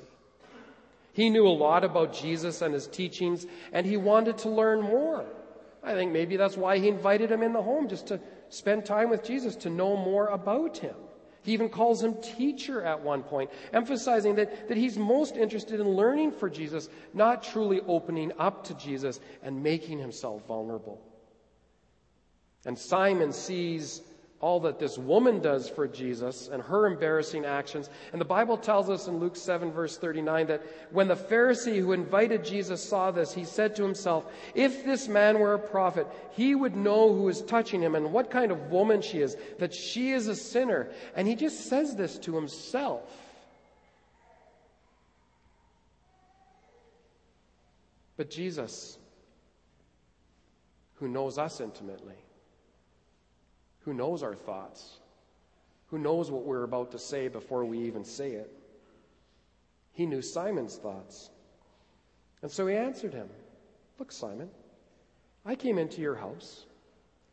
He 1.13 1.31
knew 1.31 1.49
a 1.49 1.51
lot 1.51 1.83
about 1.83 2.13
Jesus 2.13 2.63
and 2.63 2.73
his 2.73 2.87
teachings, 2.87 3.45
and 3.73 3.85
he 3.85 3.97
wanted 3.97 4.39
to 4.39 4.49
learn 4.49 4.81
more. 4.81 5.25
I 5.83 5.95
think 5.95 6.13
maybe 6.13 6.37
that's 6.37 6.57
why 6.57 6.79
he 6.79 6.89
invited 6.89 7.31
him 7.31 7.43
in 7.43 7.53
the 7.53 7.63
home, 7.63 7.89
just 7.89 8.07
to 8.09 8.21
spend 8.51 8.85
time 8.85 9.11
with 9.11 9.25
Jesus, 9.25 9.57
to 9.57 9.71
know 9.71 9.97
more 9.97 10.29
about 10.29 10.79
him. 10.79 10.95
He 11.49 11.55
even 11.55 11.71
calls 11.71 12.03
him 12.03 12.15
teacher 12.21 12.83
at 12.83 13.01
one 13.01 13.23
point, 13.23 13.51
emphasizing 13.73 14.35
that, 14.35 14.69
that 14.69 14.77
he's 14.77 14.99
most 14.99 15.35
interested 15.35 15.81
in 15.81 15.89
learning 15.89 16.33
for 16.33 16.51
Jesus, 16.51 16.91
not 17.15 17.43
truly 17.43 17.81
opening 17.87 18.33
up 18.39 18.65
to 18.65 18.75
Jesus 18.75 19.19
and 19.43 19.63
making 19.63 19.99
himself 19.99 20.47
vulnerable. 20.47 21.01
And 22.67 22.79
Simon 22.79 23.33
sees 23.33 24.03
all 24.41 24.61
that 24.61 24.79
this 24.79 24.97
woman 24.97 25.41
does 25.41 25.69
for 25.69 25.89
Jesus 25.89 26.49
and 26.53 26.63
her 26.63 26.87
embarrassing 26.87 27.45
actions. 27.45 27.91
And 28.13 28.21
the 28.21 28.25
Bible 28.25 28.57
tells 28.57 28.89
us 28.89 29.09
in 29.09 29.19
Luke 29.19 29.35
7, 29.35 29.73
verse 29.73 29.99
39, 29.99 30.47
that 30.47 30.63
when 30.93 31.09
the 31.09 31.17
Pharisee 31.17 31.81
who 31.81 31.93
invited 31.93 32.45
Jesus 32.45 32.83
saw 32.83 33.11
this, 33.11 33.35
he 33.35 33.45
said 33.45 33.75
to 33.77 33.83
himself, 33.83 34.27
If 34.55 34.85
this 34.85 35.09
man 35.09 35.41
were 35.41 35.55
a 35.55 35.59
prophet, 35.59 36.07
he 36.33 36.55
would 36.55 36.77
know 36.77 37.13
who 37.13 37.29
is 37.29 37.43
touching 37.43 37.81
him 37.81 37.97
and 37.97 38.13
what 38.13 38.31
kind 38.31 38.53
of 38.53 38.71
woman 38.71 39.03
she 39.03 39.19
is, 39.19 39.37
that 39.59 39.75
she 39.75 40.13
is 40.13 40.29
a 40.29 40.37
sinner. 40.37 40.89
And 41.17 41.27
he 41.27 41.35
just 41.35 41.67
says 41.67 41.97
this 41.97 42.17
to 42.21 42.37
himself. 42.37 43.03
But 48.17 48.31
Jesus, 48.31 48.99
who 50.97 51.09
knows 51.09 51.39
us 51.39 51.61
intimately, 51.61 52.17
who 53.89 53.95
knows 53.95 54.23
our 54.23 54.35
thoughts, 54.35 54.99
who 55.87 55.99
knows 55.99 56.31
what 56.31 56.45
we're 56.45 56.65
about 56.65 56.91
to 56.91 56.99
say 56.99 57.27
before 57.29 57.65
we 57.65 57.79
even 57.79 58.05
say 58.05 58.33
it. 58.33 58.53
He 59.95 60.05
knew 60.05 60.21
Simon's 60.21 60.77
thoughts. 60.77 61.31
And 62.43 62.51
so 62.51 62.67
he 62.67 62.77
answered 62.77 63.15
him 63.15 63.31
Look, 63.99 64.13
Simon, 64.13 64.51
I 65.47 65.55
came 65.55 65.79
into 65.79 66.03
your 66.03 66.17
house. 66.17 66.67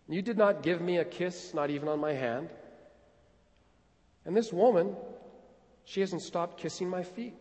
You 0.08 0.22
did 0.22 0.38
not 0.38 0.64
give 0.64 0.80
me 0.80 1.00
a 1.00 1.04
kiss, 1.04 1.54
not 1.54 1.72
even 1.72 1.90
on 1.90 2.00
my 2.00 2.14
hand. 2.14 2.48
And 4.24 4.34
this 4.34 4.54
woman, 4.54 4.96
she 5.84 6.00
hasn't 6.00 6.22
stopped 6.22 6.58
kissing 6.58 6.90
my 6.90 7.04
feet. 7.04 7.36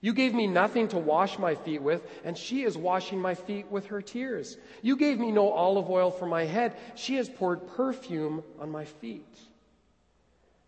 You 0.00 0.12
gave 0.12 0.34
me 0.34 0.46
nothing 0.46 0.88
to 0.88 0.98
wash 0.98 1.38
my 1.38 1.54
feet 1.54 1.82
with, 1.82 2.06
and 2.24 2.36
she 2.36 2.62
is 2.62 2.76
washing 2.76 3.20
my 3.20 3.34
feet 3.34 3.70
with 3.70 3.86
her 3.86 4.02
tears. 4.02 4.56
You 4.82 4.96
gave 4.96 5.18
me 5.18 5.32
no 5.32 5.50
olive 5.50 5.88
oil 5.88 6.10
for 6.10 6.26
my 6.26 6.44
head. 6.44 6.76
She 6.94 7.16
has 7.16 7.28
poured 7.28 7.66
perfume 7.68 8.42
on 8.60 8.70
my 8.70 8.84
feet. 8.84 9.38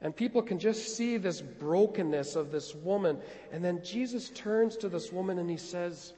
And 0.01 0.15
people 0.15 0.43
can 0.43 0.59
just 0.59 0.97
see 0.97 1.17
this 1.17 1.41
brokenness 1.41 2.37
of 2.37 2.53
this 2.53 2.75
woman. 2.75 3.19
And 3.53 3.65
then 3.65 3.83
Jesus 3.85 4.31
turns 4.31 4.77
to 4.79 4.89
this 4.89 5.13
woman 5.13 5.39
and 5.39 5.51
he 5.51 5.57
says, 5.57 6.13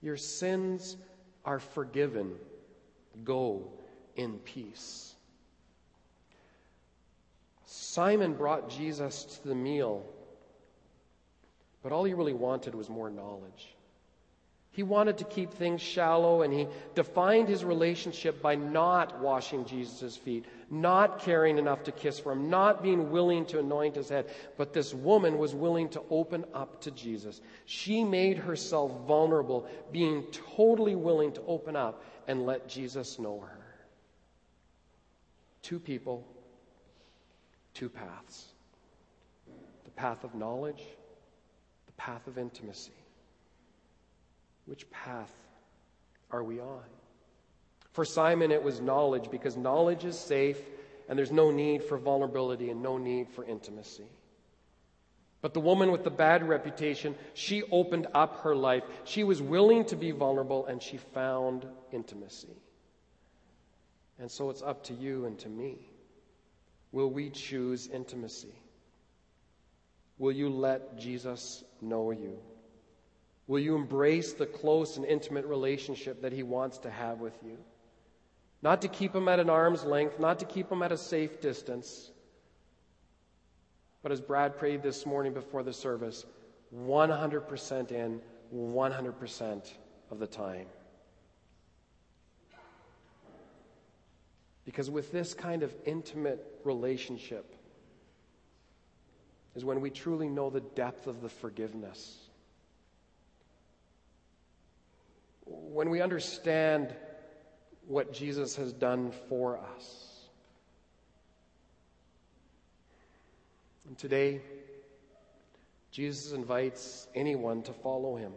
Your 0.00 0.16
sins 0.16 0.96
are 1.44 1.60
forgiven. 1.60 2.34
Go 3.24 3.70
in 4.16 4.38
peace. 4.38 5.14
Simon 7.64 8.32
brought 8.32 8.70
Jesus 8.70 9.24
to 9.24 9.48
the 9.48 9.54
meal 9.54 10.04
but 11.82 11.92
all 11.92 12.04
he 12.04 12.14
really 12.14 12.32
wanted 12.32 12.74
was 12.74 12.88
more 12.88 13.10
knowledge. 13.10 13.74
He 14.78 14.84
wanted 14.84 15.18
to 15.18 15.24
keep 15.24 15.52
things 15.54 15.80
shallow, 15.80 16.42
and 16.42 16.52
he 16.52 16.68
defined 16.94 17.48
his 17.48 17.64
relationship 17.64 18.40
by 18.40 18.54
not 18.54 19.20
washing 19.20 19.64
Jesus' 19.64 20.16
feet, 20.16 20.44
not 20.70 21.20
caring 21.20 21.58
enough 21.58 21.82
to 21.84 21.90
kiss 21.90 22.20
for 22.20 22.30
him, 22.30 22.48
not 22.48 22.80
being 22.80 23.10
willing 23.10 23.44
to 23.46 23.58
anoint 23.58 23.96
his 23.96 24.08
head. 24.08 24.30
But 24.56 24.72
this 24.72 24.94
woman 24.94 25.36
was 25.36 25.52
willing 25.52 25.88
to 25.88 26.02
open 26.10 26.44
up 26.54 26.80
to 26.82 26.92
Jesus. 26.92 27.40
She 27.64 28.04
made 28.04 28.38
herself 28.38 28.92
vulnerable, 29.06 29.66
being 29.90 30.24
totally 30.56 30.94
willing 30.94 31.32
to 31.32 31.42
open 31.48 31.74
up 31.74 32.04
and 32.28 32.46
let 32.46 32.68
Jesus 32.68 33.18
know 33.18 33.40
her. 33.40 33.64
Two 35.62 35.80
people, 35.80 36.24
two 37.74 37.88
paths 37.88 38.46
the 39.84 39.90
path 39.90 40.22
of 40.22 40.34
knowledge 40.34 40.84
path 41.98 42.26
of 42.26 42.38
intimacy. 42.38 42.92
Which 44.64 44.90
path 44.90 45.32
are 46.30 46.42
we 46.42 46.60
on? 46.60 46.84
For 47.92 48.06
Simon, 48.06 48.50
it 48.50 48.62
was 48.62 48.80
knowledge 48.80 49.30
because 49.30 49.56
knowledge 49.56 50.04
is 50.04 50.18
safe 50.18 50.58
and 51.08 51.18
there's 51.18 51.32
no 51.32 51.50
need 51.50 51.82
for 51.82 51.98
vulnerability 51.98 52.70
and 52.70 52.82
no 52.82 52.96
need 52.96 53.28
for 53.28 53.44
intimacy. 53.44 54.08
But 55.40 55.54
the 55.54 55.60
woman 55.60 55.92
with 55.92 56.04
the 56.04 56.10
bad 56.10 56.48
reputation, 56.48 57.14
she 57.34 57.62
opened 57.70 58.08
up 58.14 58.42
her 58.42 58.56
life. 58.56 58.82
She 59.04 59.24
was 59.24 59.40
willing 59.40 59.84
to 59.86 59.96
be 59.96 60.10
vulnerable 60.10 60.66
and 60.66 60.82
she 60.82 60.96
found 60.96 61.66
intimacy. 61.92 62.56
And 64.18 64.30
so 64.30 64.50
it's 64.50 64.62
up 64.62 64.84
to 64.84 64.94
you 64.94 65.26
and 65.26 65.38
to 65.40 65.48
me. 65.48 65.78
Will 66.90 67.10
we 67.10 67.30
choose 67.30 67.86
intimacy? 67.86 68.54
Will 70.18 70.32
you 70.32 70.48
let 70.48 70.98
Jesus 70.98 71.64
know 71.80 72.10
you? 72.10 72.38
Will 73.46 73.60
you 73.60 73.76
embrace 73.76 74.34
the 74.34 74.46
close 74.46 74.96
and 74.96 75.06
intimate 75.06 75.46
relationship 75.46 76.22
that 76.22 76.32
He 76.32 76.42
wants 76.42 76.78
to 76.78 76.90
have 76.90 77.20
with 77.20 77.38
you? 77.44 77.56
Not 78.60 78.82
to 78.82 78.88
keep 78.88 79.14
Him 79.14 79.28
at 79.28 79.40
an 79.40 79.48
arm's 79.48 79.84
length, 79.84 80.18
not 80.18 80.40
to 80.40 80.44
keep 80.44 80.70
Him 80.70 80.82
at 80.82 80.92
a 80.92 80.98
safe 80.98 81.40
distance, 81.40 82.10
but 84.02 84.12
as 84.12 84.20
Brad 84.20 84.58
prayed 84.58 84.82
this 84.82 85.06
morning 85.06 85.32
before 85.32 85.62
the 85.62 85.72
service, 85.72 86.26
100% 86.74 87.92
in, 87.92 88.20
100% 88.54 89.72
of 90.10 90.18
the 90.18 90.26
time. 90.26 90.66
Because 94.64 94.90
with 94.90 95.10
this 95.12 95.32
kind 95.32 95.62
of 95.62 95.74
intimate 95.86 96.60
relationship, 96.64 97.54
is 99.54 99.64
when 99.64 99.80
we 99.80 99.90
truly 99.90 100.28
know 100.28 100.50
the 100.50 100.60
depth 100.60 101.06
of 101.06 101.20
the 101.20 101.28
forgiveness. 101.28 102.16
When 105.44 105.90
we 105.90 106.00
understand 106.00 106.94
what 107.86 108.12
Jesus 108.12 108.56
has 108.56 108.72
done 108.72 109.12
for 109.28 109.58
us. 109.58 110.28
And 113.88 113.96
today, 113.96 114.42
Jesus 115.90 116.32
invites 116.32 117.08
anyone 117.14 117.62
to 117.62 117.72
follow 117.72 118.16
him. 118.16 118.32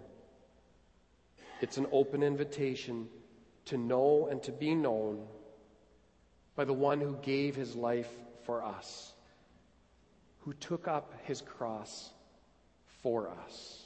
It's 1.59 1.78
an 1.78 1.88
open 1.91 2.24
invitation 2.24 3.09
to 3.66 3.78
know 3.78 4.28
and 4.32 4.41
to 4.43 4.51
be 4.51 4.74
known 4.74 5.28
by 6.55 6.66
the 6.66 6.74
one 6.74 7.01
who 7.01 7.18
gave 7.22 7.55
his 7.55 7.76
life 7.76 8.09
for 8.45 8.64
us 8.64 9.11
who 10.41 10.53
took 10.53 10.87
up 10.87 11.13
his 11.23 11.41
cross 11.41 12.11
for 13.01 13.29
us. 13.45 13.85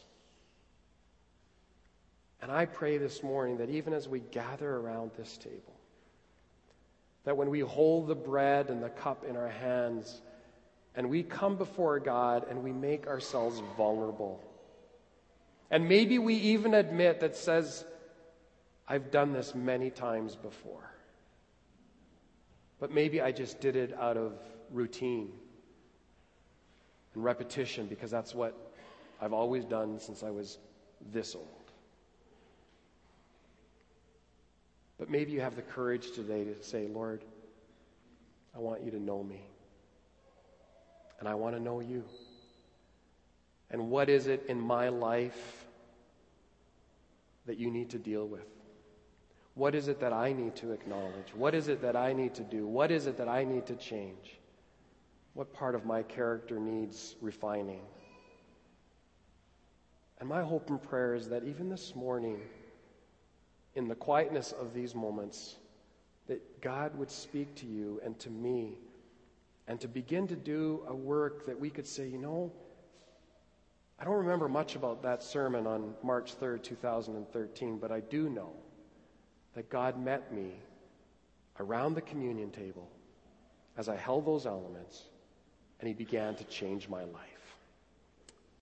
And 2.42 2.52
I 2.52 2.66
pray 2.66 2.98
this 2.98 3.24
morning 3.24 3.58
that 3.58 3.70
even 3.70 3.94
as 3.94 4.08
we 4.08 4.20
gather 4.20 4.70
around 4.78 5.12
this 5.18 5.38
table, 5.38 5.74
that 7.24 7.36
when 7.36 7.50
we 7.50 7.62
hold 7.62 8.08
the 8.08 8.16
bread 8.16 8.70
and 8.70 8.84
the 8.84 8.90
cup 8.90 9.26
in 9.28 9.36
our 9.36 9.50
hands 9.50 10.22
and 10.96 11.10
we 11.10 11.24
come 11.24 11.58
before 11.58 12.00
God 12.00 12.46
and 12.50 12.64
we 12.64 12.72
make 12.72 13.08
ourselves 13.08 13.62
vulnerable, 13.76 14.42
and 15.72 15.90
maybe 15.90 16.20
we 16.20 16.36
even 16.36 16.74
admit 16.74 17.20
that 17.22 17.36
says, 17.36 17.84
I've 18.88 19.12
done 19.12 19.34
this 19.34 19.56
many 19.56 19.90
times 19.90 20.36
before. 20.36 20.92
But 22.80 22.92
maybe 22.92 23.20
I 23.20 23.32
just 23.32 23.60
did 23.60 23.76
it 23.76 23.94
out 23.98 24.18
of 24.18 24.34
routine 24.72 25.32
and 27.16 27.24
repetition 27.24 27.88
because 27.88 28.12
that's 28.12 28.36
what 28.36 28.56
I've 29.22 29.34
always 29.34 29.66
done 29.66 30.00
since 30.00 30.22
I 30.22 30.30
was 30.30 30.58
this 31.12 31.36
old. 31.36 31.48
But 34.98 35.10
maybe 35.10 35.32
you 35.32 35.42
have 35.42 35.56
the 35.56 35.62
courage 35.62 36.12
today 36.12 36.44
to 36.44 36.64
say, 36.64 36.88
Lord, 36.88 37.24
I 38.56 38.60
want 38.60 38.84
you 38.84 38.92
to 38.92 39.00
know 39.00 39.24
me. 39.24 39.42
And 41.20 41.28
I 41.28 41.36
want 41.36 41.56
to 41.56 41.62
know 41.62 41.80
you. 41.80 42.04
And 43.72 43.90
what 43.90 44.10
is 44.10 44.28
it 44.28 44.46
in 44.48 44.60
my 44.60 44.90
life 44.90 45.66
that 47.46 47.58
you 47.58 47.72
need 47.72 47.90
to 47.92 47.98
deal 47.98 48.28
with? 48.28 48.46
What 49.56 49.76
is 49.76 49.88
it 49.88 50.02
that 50.02 50.14
I 50.14 50.34
need 50.34 50.56
to 50.58 50.72
acknowledge? 50.72 51.34
What 51.34 51.56
is 51.56 51.68
it 51.70 51.82
that 51.82 51.96
I 51.96 52.14
need 52.14 52.36
to 52.36 52.44
do? 52.44 52.68
What 52.68 52.92
is 52.92 53.08
it 53.08 53.18
that 53.18 53.30
I 53.30 53.46
need 53.46 53.66
to 53.68 53.76
change? 53.76 54.38
What 55.36 55.54
part 55.54 55.76
of 55.76 55.86
my 55.86 56.02
character 56.02 56.60
needs 56.60 57.18
refining? 57.20 57.82
And 60.20 60.30
my 60.30 60.42
hope 60.42 60.70
and 60.70 60.82
prayer 60.82 61.14
is 61.14 61.28
that 61.28 61.44
even 61.44 61.70
this 61.70 61.94
morning, 61.94 62.40
in 63.76 63.90
the 63.90 63.96
quietness 63.96 64.54
of 64.54 64.74
these 64.74 64.96
moments, 64.96 65.58
that 66.28 66.62
God 66.62 66.98
would 66.98 67.12
speak 67.12 67.54
to 67.56 67.66
you 67.66 68.00
and 68.04 68.18
to 68.20 68.30
me 68.30 68.78
and 69.68 69.78
to 69.82 69.90
begin 69.90 70.26
to 70.28 70.38
do 70.38 70.86
a 70.88 70.96
work 70.96 71.46
that 71.48 71.60
we 71.60 71.70
could 71.70 71.86
say, 71.86 72.08
you 72.08 72.18
know, 72.18 72.50
I 74.00 74.06
don't 74.06 74.16
remember 74.16 74.48
much 74.48 74.76
about 74.78 75.04
that 75.04 75.22
sermon 75.22 75.68
on 75.68 75.96
March 76.02 76.40
3rd, 76.40 76.64
2013, 76.64 77.78
but 77.78 77.92
I 77.92 78.00
do 78.00 78.30
know 78.30 78.54
that 79.54 79.70
God 79.70 80.02
met 80.02 80.34
me 80.34 80.54
around 81.60 81.96
the 81.96 82.02
communion 82.02 82.52
table 82.52 82.90
as 83.76 83.90
I 83.90 83.98
held 83.98 84.26
those 84.26 84.46
elements 84.46 85.04
and 85.80 85.88
He 85.88 85.94
began 85.94 86.36
to 86.36 86.44
change 86.46 86.90
my 86.90 87.04
life. 87.04 87.35